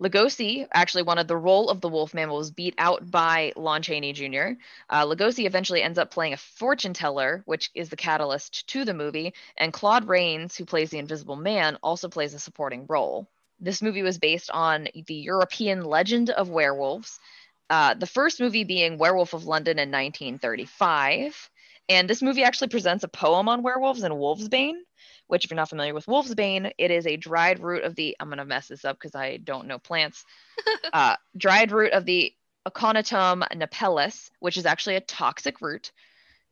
[0.00, 4.12] Lugosi actually wanted the role of the Wolfman, but was beat out by Lon Chaney
[4.12, 4.58] Jr.
[4.90, 8.94] Uh, Lugosi eventually ends up playing a fortune teller, which is the catalyst to the
[8.94, 13.28] movie, and Claude Rains, who plays the Invisible Man, also plays a supporting role.
[13.60, 17.20] This movie was based on the European legend of werewolves,
[17.70, 21.50] uh, the first movie being Werewolf of London in 1935.
[21.88, 24.80] And this movie actually presents a poem on werewolves in Wolfsbane,
[25.26, 28.28] which, if you're not familiar with Wolfsbane, it is a dried root of the, I'm
[28.28, 30.24] going to mess this up because I don't know plants,
[30.92, 32.32] uh, dried root of the
[32.66, 35.92] Aconitum napellus, which is actually a toxic root,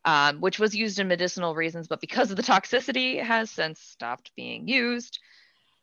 [0.05, 4.33] um, which was used in medicinal reasons, but because of the toxicity, has since stopped
[4.37, 5.19] being used.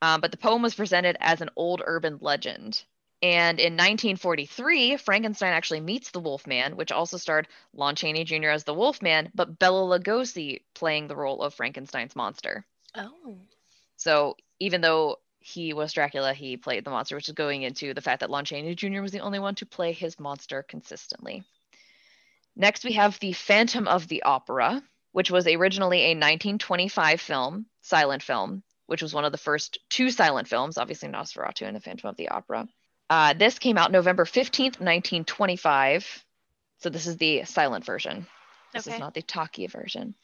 [0.02, 2.84] Um, but the poem was presented as an old urban legend.
[3.22, 8.50] And in 1943, Frankenstein actually meets the Wolfman, which also starred Lon Chaney Jr.
[8.50, 12.66] as the Wolfman, but Bela Lugosi playing the role of Frankenstein's monster.
[12.96, 13.38] Oh.
[13.98, 18.02] So even though he was Dracula, he played the monster, which is going into the
[18.02, 19.02] fact that Lon Chaney Jr.
[19.02, 21.44] was the only one to play his monster consistently.
[22.56, 28.22] Next, we have The Phantom of the Opera, which was originally a 1925 film, silent
[28.22, 32.10] film, which was one of the first two silent films, obviously Nosferatu and The Phantom
[32.10, 32.68] of the Opera.
[33.10, 36.26] Uh, this came out November 15th, 1925.
[36.80, 38.28] So this is the silent version.
[38.74, 38.96] This Okay.
[38.96, 40.16] is not the talkie version.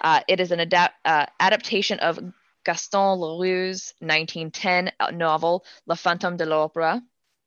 [0.00, 2.18] Uh, it is an adapt, uh, adaptation of
[2.64, 7.02] Gaston Leroux's 1910 novel La Fantôme de l'Opéra.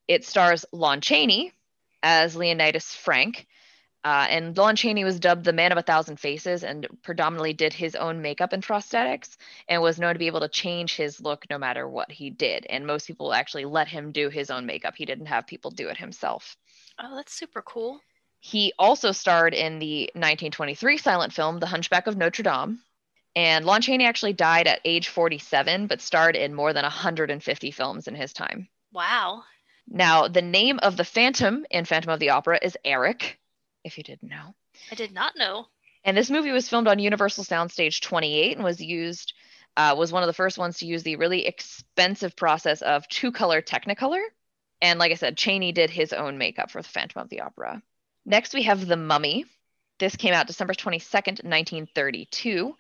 [0.08, 1.52] It stars Lon Chaney
[2.04, 3.48] as Leonidas Frank,
[4.06, 7.74] uh, and Lon Chaney was dubbed the Man of a Thousand Faces and predominantly did
[7.74, 9.36] his own makeup and prosthetics
[9.68, 12.68] and was known to be able to change his look no matter what he did.
[12.70, 14.94] And most people actually let him do his own makeup.
[14.96, 16.56] He didn't have people do it himself.
[17.00, 18.00] Oh, that's super cool.
[18.46, 22.80] He also starred in the 1923 silent film The Hunchback of Notre Dame.
[23.36, 28.08] And Lon Chaney actually died at age 47, but starred in more than 150 films
[28.08, 28.70] in his time.
[28.94, 29.46] Wow.
[29.88, 33.40] Now, the name of the Phantom in Phantom of the Opera is Eric,
[33.84, 34.54] if you didn't know.
[34.92, 35.66] I did not know.
[36.04, 39.34] And this movie was filmed on Universal Soundstage 28 and was used,
[39.76, 43.32] uh, was one of the first ones to use the really expensive process of two
[43.32, 44.22] color Technicolor.
[44.84, 47.82] And like I said, Chaney did his own makeup for the Phantom of the Opera.
[48.26, 49.46] Next, we have The Mummy.
[50.00, 52.76] This came out December 22nd, 1932.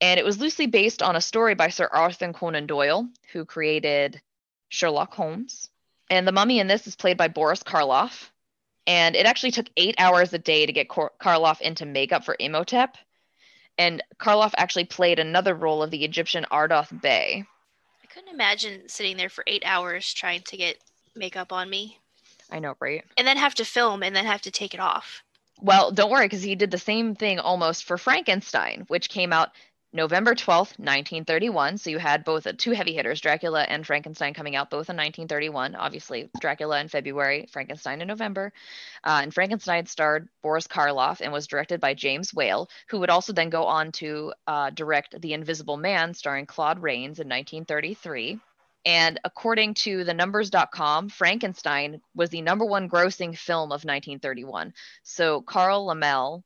[0.00, 4.20] And it was loosely based on a story by Sir Arthur Conan Doyle, who created
[4.68, 5.70] Sherlock Holmes.
[6.10, 8.30] And the mummy in this is played by Boris Karloff.
[8.86, 12.36] And it actually took eight hours a day to get Kor- Karloff into makeup for
[12.38, 12.96] Imhotep.
[13.78, 17.44] And Karloff actually played another role of the Egyptian Ardath Bey.
[18.02, 20.78] I couldn't imagine sitting there for eight hours trying to get
[21.14, 21.98] makeup on me
[22.50, 23.04] I know, right?
[23.16, 25.22] and then have to film and then have to take it off.
[25.60, 29.50] Well, don't worry, because he did the same thing almost for Frankenstein, which came out
[29.92, 31.78] November 12th, 1931.
[31.78, 35.74] So you had both two heavy hitters, Dracula and Frankenstein, coming out both in 1931.
[35.74, 38.52] Obviously, Dracula in February, Frankenstein in November.
[39.02, 43.32] Uh, and Frankenstein starred Boris Karloff and was directed by James Whale, who would also
[43.32, 48.38] then go on to uh, direct The Invisible Man, starring Claude Rains in 1933.
[48.86, 54.72] And according to the numbers.com, Frankenstein was the number one grossing film of 1931.
[55.02, 56.44] So Carl Laemmle,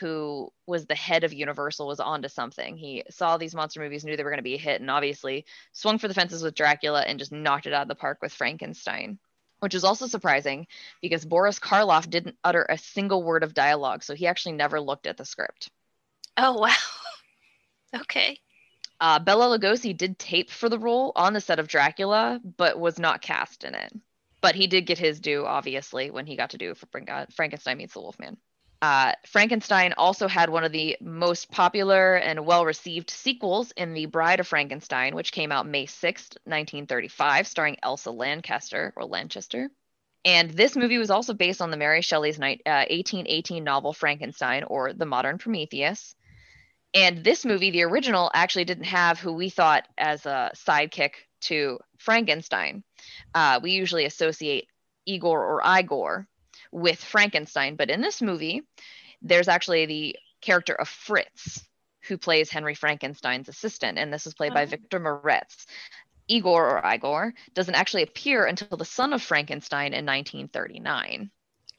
[0.00, 2.78] who was the head of Universal, was onto something.
[2.78, 5.44] He saw these monster movies, knew they were going to be a hit, and obviously
[5.74, 8.32] swung for the fences with Dracula and just knocked it out of the park with
[8.32, 9.18] Frankenstein.
[9.60, 10.66] Which is also surprising
[11.02, 15.06] because Boris Karloff didn't utter a single word of dialogue, so he actually never looked
[15.06, 15.70] at the script.
[16.38, 16.74] Oh, wow.
[18.00, 18.40] okay.
[19.00, 22.98] Uh, Bela Lugosi did tape for the role on the set of Dracula, but was
[22.98, 23.92] not cast in it.
[24.40, 27.78] But he did get his due, obviously, when he got to do for Frank- Frankenstein
[27.78, 28.36] meets the Wolfman.
[28.82, 34.06] Uh, Frankenstein also had one of the most popular and well received sequels in The
[34.06, 39.70] Bride of Frankenstein, which came out May 6th, 1935, starring Elsa Lancaster or Lanchester.
[40.24, 44.64] And this movie was also based on the Mary Shelley's night, uh, 1818 novel Frankenstein
[44.64, 46.16] or The Modern Prometheus.
[46.94, 51.12] And this movie, the original, actually didn't have who we thought as a sidekick
[51.42, 52.84] to Frankenstein.
[53.34, 54.68] Uh, we usually associate
[55.06, 56.26] Igor or Igor
[56.70, 58.62] with Frankenstein, but in this movie,
[59.22, 61.64] there's actually the character of Fritz,
[62.08, 64.66] who plays Henry Frankenstein's assistant, and this is played by Oh.
[64.66, 65.66] Victor Moretz.
[66.28, 71.30] Igor or Igor doesn't actually appear until The Son of Frankenstein in 1939.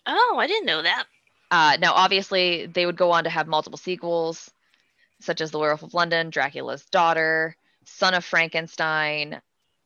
[0.05, 1.05] Oh, I didn't know that.
[1.49, 4.51] Uh, now, obviously, they would go on to have multiple sequels,
[5.23, 7.55] such as The Werewolf of London, Dracula's Daughter,
[7.85, 9.41] Son of Frankenstein,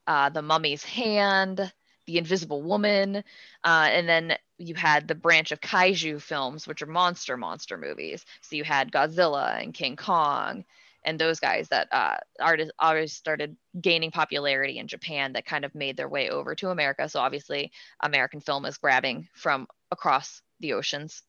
[0.07, 1.71] uh, The Mummy's Hand,
[2.07, 3.17] The Invisible Woman,
[3.63, 8.25] uh, and then you had the branch of kaiju films, which are monster monster movies.
[8.41, 10.65] So you had Godzilla and King Kong,
[11.03, 15.75] and those guys that uh, artists always started gaining popularity in Japan that kind of
[15.75, 17.07] made their way over to America.
[17.07, 17.71] So obviously,
[18.01, 21.21] American film is grabbing from across the oceans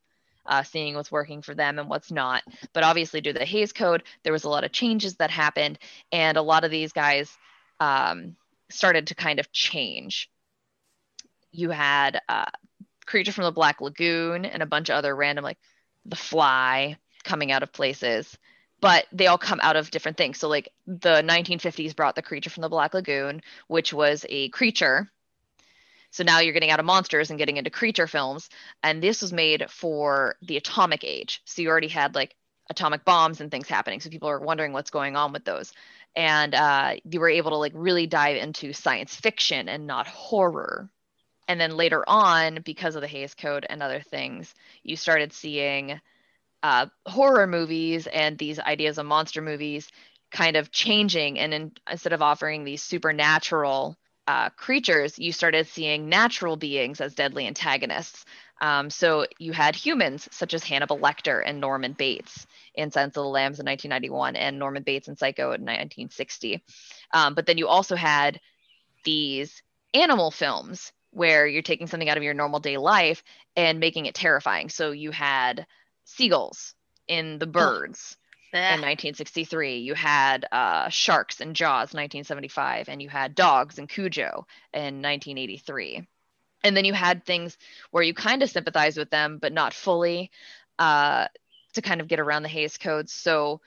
[0.49, 2.43] uh, seeing what's working for them and what's not.
[2.73, 5.79] But obviously, due to the Hays Code, there was a lot of changes that happened,
[6.11, 7.37] and a lot of these guys
[7.79, 8.35] um,
[8.71, 10.31] started to kind of change.
[11.53, 12.47] You had uh,
[13.07, 15.59] Creature from the Black Lagoon and a bunch of other random, like
[16.07, 18.37] The Fly, coming out of places.
[18.81, 20.39] But they all come out of different things.
[20.39, 25.11] So, like the 1950s brought the Creature from the Black Lagoon, which was a creature
[26.11, 28.49] so now you're getting out of monsters and getting into creature films.
[28.83, 31.43] And this was made for the atomic age.
[31.45, 32.35] So you already had like
[32.71, 34.01] atomic bombs and things happening.
[34.01, 35.73] So people are wondering what's going on with those.
[36.17, 40.91] And uh, you were able to like really dive into science fiction and not horror.
[41.47, 46.01] And then later on, because of the Hays Code and other things, you started seeing
[46.63, 49.89] uh, horror movies and these ideas of monster movies
[50.31, 51.39] kind of changing.
[51.39, 53.97] And in, instead of offering these supernatural
[54.29, 58.27] uh, creatures, you started seeing natural beings as deadly antagonists.
[58.61, 63.23] Um, so you had humans such as Hannibal Lecter and Norman Bates in Silence of
[63.23, 66.63] the Lambs in 1991 and Norman Bates in Psycho in 1960.
[67.15, 68.39] Um, but then you also had
[69.03, 69.63] these
[69.95, 73.25] animal films where you're taking something out of your normal day life
[73.57, 74.69] and making it terrifying.
[74.69, 75.67] So you had
[76.05, 76.75] seagulls
[77.07, 78.19] in the birds
[78.53, 79.79] in 1963.
[79.79, 86.07] You had uh, Sharks and Jaws 1975, and you had Dogs and Cujo in 1983.
[86.65, 87.57] And then you had things
[87.91, 90.31] where you kind of sympathize with them, but not fully,
[90.79, 91.29] uh,
[91.75, 93.09] to kind of get around the Hays Code.
[93.09, 93.61] So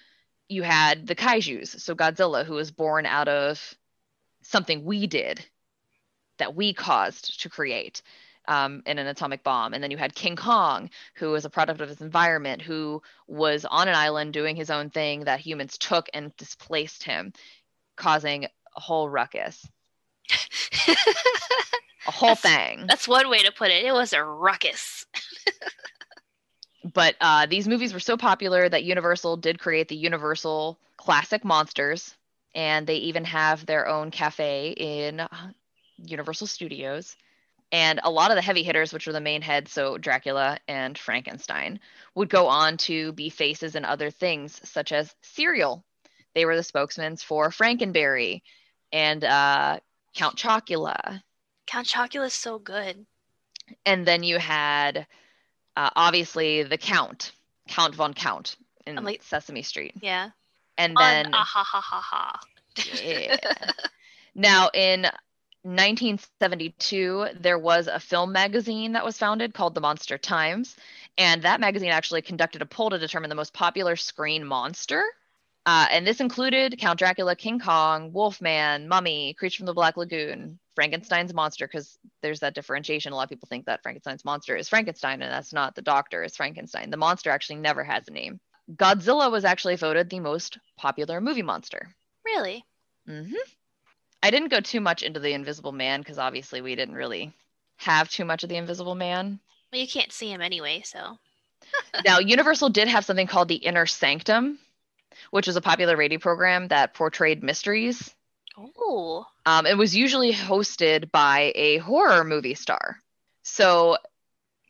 [0.50, 3.76] you had the kaijus, so Godzilla, who was born out of
[4.42, 5.46] something we did
[6.38, 8.02] that we caused to create
[8.48, 9.74] um, in an atomic bomb.
[9.74, 13.66] And then you had King Kong, who was a product of his environment, who was
[13.66, 17.34] on an island doing his own thing that humans took and displaced him,
[17.96, 19.68] causing a whole ruckus,
[20.88, 22.86] a whole That's- thing.
[22.88, 23.86] That's one way to put it.
[23.86, 25.06] It was a ruckus.
[26.94, 32.16] But uh, these movies were so popular that Universal did create the Universal Classic Monsters,
[32.56, 35.28] and they even have their own cafe in uh,
[35.98, 37.16] Universal Studios.
[37.72, 40.98] And a lot of the heavy hitters, which were the main heads, so Dracula and
[40.98, 41.80] Frankenstein,
[42.16, 45.86] would go on to be faces in other things, such as cereal.
[46.34, 48.42] They were the spokesmen for Frankenberry
[48.92, 49.80] and uh,
[50.14, 51.22] Count Chocula.
[51.66, 53.06] Count Chocula is so good.
[53.86, 55.08] And then you had
[55.78, 57.32] uh, obviously the Count,
[57.70, 59.94] Count von Count in like- Sesame Street.
[60.02, 60.32] Yeah.
[60.78, 62.40] And then ah ha ha ha ha.
[63.04, 63.38] yeah.
[64.36, 65.06] now in
[65.64, 70.76] 1972 there was a film magazine that was founded called the Monster Times
[71.18, 75.04] and that magazine actually conducted a poll to determine the most popular screen monster.
[75.66, 80.58] Uh, and this included Count Dracula, King Kong, Wolfman, Mummy, Creature from the Black Lagoon,
[80.74, 83.14] Frankenstein's monster, because there's that differentiation.
[83.14, 86.24] A lot of people think that Frankenstein's monster is Frankenstein, and that's not the doctor,
[86.24, 86.90] it's Frankenstein.
[86.90, 88.40] The monster actually never has a name.
[88.76, 91.94] Godzilla was actually voted the most popular movie monster.
[92.26, 92.66] Really?
[93.06, 93.34] hmm
[94.24, 97.34] I didn't go too much into the Invisible Man because obviously we didn't really
[97.78, 99.40] have too much of the Invisible Man.
[99.72, 101.18] Well, you can't see him anyway, so.
[102.06, 104.60] now, Universal did have something called the Inner Sanctum,
[105.32, 108.14] which was a popular radio program that portrayed mysteries.
[108.58, 109.26] Oh.
[109.46, 112.98] Um, it was usually hosted by a horror movie star.
[113.44, 113.98] So,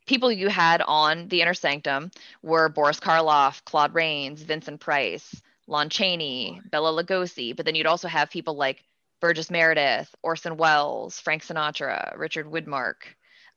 [0.06, 5.90] people you had on the Inner Sanctum were Boris Karloff, Claude Rains, Vincent Price, Lon
[5.90, 8.84] Chaney, Bela Lugosi, but then you'd also have people like
[9.22, 12.96] Burgess Meredith, Orson Welles, Frank Sinatra, Richard Widmark.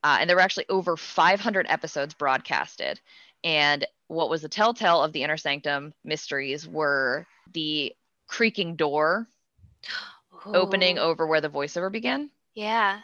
[0.04, 3.00] Uh, and there were actually over 500 episodes broadcasted.
[3.42, 7.94] And what was the telltale of the Inner Sanctum mysteries were the
[8.26, 9.26] creaking door
[10.46, 12.30] opening over where the voiceover began.
[12.54, 13.00] Yeah.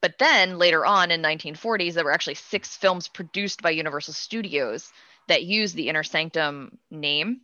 [0.00, 4.92] But then later on in 1940s, there were actually six films produced by Universal Studios
[5.26, 7.40] that used the Inner Sanctum name,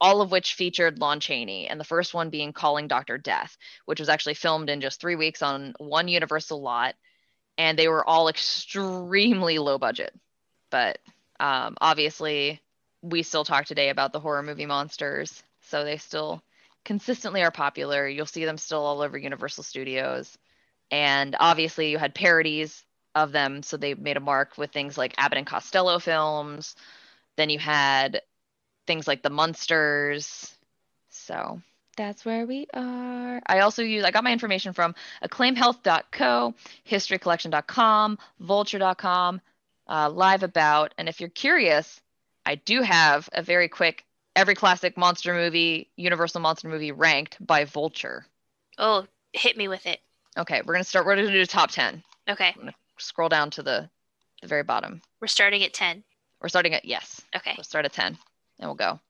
[0.00, 3.18] all of which featured Lon Chaney, and the first one being Calling Dr.
[3.18, 6.94] Death, which was actually filmed in just three weeks on one Universal lot,
[7.58, 10.14] and they were all extremely low budget.
[10.70, 10.98] But
[11.40, 12.60] um, obviously,
[13.02, 16.42] we still talk today about the horror movie monsters, so they still
[16.84, 18.08] consistently are popular.
[18.08, 20.36] You'll see them still all over Universal Studios
[20.90, 22.84] and obviously you had parodies
[23.14, 26.76] of them so they made a mark with things like abbott and costello films
[27.36, 28.20] then you had
[28.86, 30.54] things like the munsters
[31.10, 31.60] so
[31.96, 36.54] that's where we are i also use i got my information from acclaimhealth.co
[36.88, 39.40] historycollection.com vulture.com
[39.88, 42.00] uh, live about and if you're curious
[42.44, 47.64] i do have a very quick every classic monster movie universal monster movie ranked by
[47.64, 48.26] vulture
[48.78, 50.00] Oh, hit me with it.
[50.36, 51.06] Okay, we're gonna start.
[51.06, 52.02] We're gonna do top ten.
[52.28, 52.54] Okay.
[52.98, 53.88] Scroll down to the
[54.42, 55.00] the very bottom.
[55.20, 56.04] We're starting at 10.
[56.42, 57.22] We're starting at yes.
[57.34, 57.54] Okay.
[57.56, 58.18] We'll start at ten,
[58.58, 59.00] and we'll go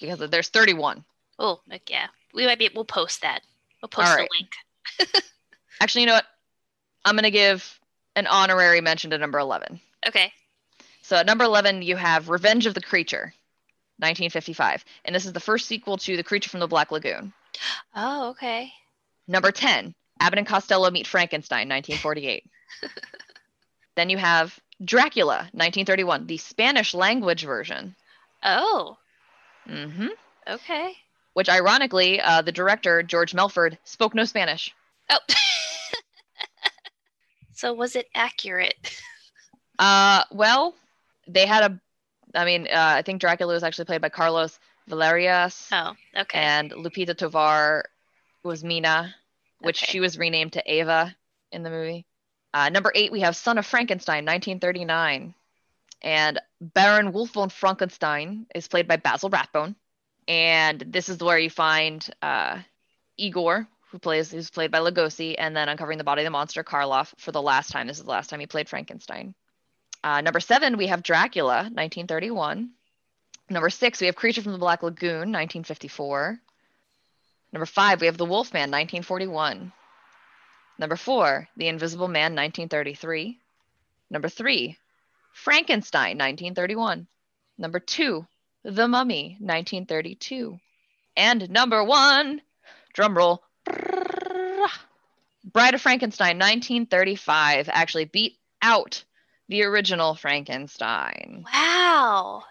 [0.00, 1.04] because there's 31.
[1.38, 2.06] Oh, yeah.
[2.34, 3.40] We might be, we'll post that.
[3.82, 4.30] We'll post All the right.
[4.38, 5.24] link.
[5.80, 6.26] Actually, you know what?
[7.04, 7.78] I'm gonna give
[8.16, 9.80] an honorary mention to number 11.
[10.06, 10.32] Okay.
[11.02, 13.32] So at number 11, you have Revenge of the Creature,
[13.98, 17.32] 1955, and this is the first sequel to The Creature from the Black Lagoon.
[17.94, 18.72] Oh, okay.
[19.26, 22.44] Number 10, Abbott and Costello Meet Frankenstein, 1948.
[23.96, 27.94] then you have Dracula, 1931, the Spanish language version.
[28.42, 28.96] Oh,
[29.68, 30.06] Mm hmm
[30.48, 30.92] okay.
[31.34, 34.74] which ironically, uh, the director, George Melford, spoke no Spanish.
[35.10, 35.18] Oh.
[37.54, 39.00] so was it accurate?
[39.80, 40.74] Uh, well,
[41.28, 41.80] they had a,
[42.36, 44.58] I mean, uh, I think Dracula was actually played by Carlos
[44.90, 46.36] Villarías, Oh, okay.
[46.40, 47.84] and Lupita Tovar
[48.42, 49.14] was Mina,
[49.60, 49.92] which Okay.
[49.92, 51.14] she was renamed to Ava
[51.52, 52.06] in the movie.
[52.52, 55.32] Uh, number eight, we have Son of Frankenstein, 1939.
[56.02, 59.74] And Baron Wolf von Frankenstein is played by Basil Rathbone.
[60.26, 62.58] And this is where you find uh,
[63.16, 66.62] Igor, who plays who's played by Lugosi, and then uncovering the body of the monster,
[66.62, 67.86] Karloff, for the last time.
[67.86, 69.34] This is the last time he played Frankenstein.
[70.04, 72.70] Uh, number seven, we have Dracula, 1931.
[73.50, 76.38] Number six, we have Creature from the Black Lagoon, 1954.
[77.52, 79.72] Number five, we have The Wolfman, 1941.
[80.78, 83.38] Number four, The Invisible Man, 1933.
[84.10, 84.76] Number three,
[85.38, 87.06] Frankenstein, 1931.
[87.58, 88.26] Number two,
[88.64, 90.58] The Mummy, 1932.
[91.16, 92.42] And number one,
[92.96, 93.38] drumroll,
[95.52, 99.04] Bride of Frankenstein, 1935, actually beat out
[99.48, 101.44] the original Frankenstein.
[101.52, 102.42] wow.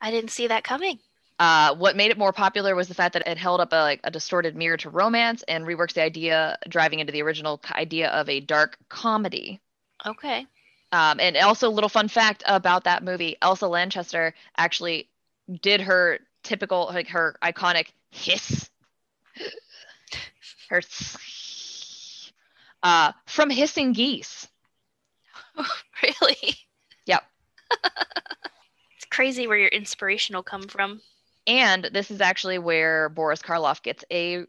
[0.00, 0.98] I didn't see that coming.
[1.38, 4.00] Uh, what made it more popular was the fact that it held up a, like
[4.04, 8.28] a distorted mirror to romance and reworks the idea, driving into the original idea of
[8.28, 9.60] a dark comedy.
[10.06, 10.46] Okay.
[10.94, 15.08] Um, and also, a little fun fact about that movie: Elsa Lanchester actually
[15.60, 18.70] did her typical, like her iconic hiss,
[20.70, 20.80] her
[22.84, 24.46] uh, from hissing geese.
[26.02, 26.56] really?
[27.06, 27.24] Yep.
[28.96, 31.00] it's crazy where your inspiration will come from.
[31.48, 34.44] And this is actually where Boris Karloff gets a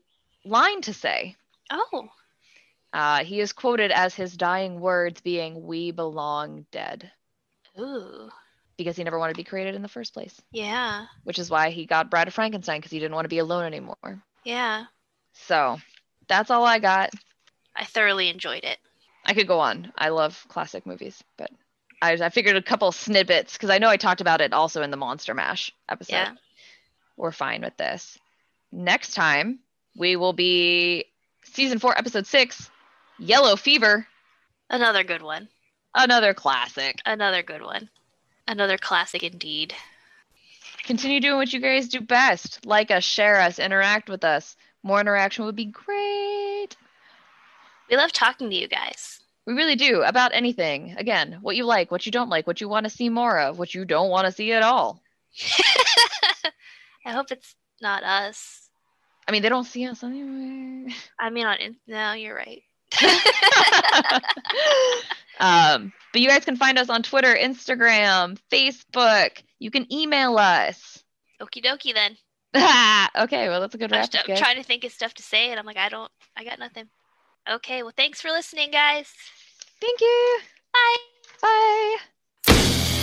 [0.45, 1.35] line to say.
[1.71, 2.09] Oh,
[2.95, 7.11] Uh, he is quoted as his dying words being, We belong dead,
[7.77, 8.29] ooh,
[8.77, 11.71] because he never wanted to be created in the first place, yeah, which is why
[11.71, 14.23] he got Bride of Frankenstein, because he didn't want to be alone anymore.
[14.45, 14.85] yeah.
[15.33, 15.77] So
[16.29, 17.09] that's all I got.
[17.75, 18.77] I thoroughly enjoyed it.
[19.25, 19.91] I could go on.
[19.97, 21.51] I love classic movies, but
[22.01, 24.91] I, I figured a couple snippets because I know I talked about it also in
[24.91, 26.13] the Monster Mash episode.
[26.13, 26.33] Yeah.
[27.17, 28.17] We're fine with this.
[28.71, 29.59] Next time,
[29.97, 31.07] we will be
[31.43, 32.71] season four, episode six
[33.19, 34.07] Yellow Fever,
[34.69, 35.47] Another good one.
[35.93, 36.99] another classic.
[37.05, 37.89] Another good one.
[38.47, 39.73] Another classic indeed.
[40.83, 42.65] Continue doing what you guys do best.
[42.65, 44.55] Like us, share us, interact with us.
[44.83, 46.75] More interaction would be great.
[47.89, 49.19] We love talking to you guys.
[49.47, 50.95] We really do about anything.
[50.97, 53.57] Again, what you like, what you don't like, what you want to see more of,
[53.59, 55.01] what you don't want to see at all.
[57.05, 58.69] I hope it's not us.
[59.27, 60.93] I mean, they don't see us anyway.
[61.19, 62.63] I mean, on in- no, you're right.
[65.39, 69.41] um, but you guys can find us on Twitter, Instagram, Facebook.
[69.59, 71.03] You can email us.
[71.41, 72.17] Okie dokie then.
[73.23, 74.09] okay, well, that's a good I'm, wrap.
[74.27, 76.59] I'm trying to think of stuff to say, and I'm like, I don't, I got
[76.59, 76.87] nothing.
[77.49, 79.13] Okay, well, thanks for listening, guys.
[79.81, 80.39] Thank you.
[80.73, 80.95] Bye.
[81.41, 81.97] Bye.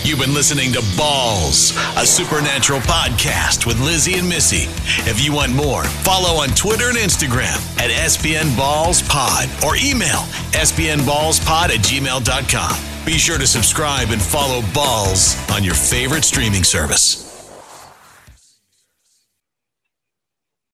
[0.05, 4.65] You've been listening to Balls, a supernatural podcast with Lizzie and Missy.
[5.09, 10.27] If you want more, follow on Twitter and Instagram at SPN Balls Pod or email
[10.53, 13.07] spnballspod at gmail.com.
[13.07, 17.32] Be sure to subscribe and follow Balls on your favorite streaming service.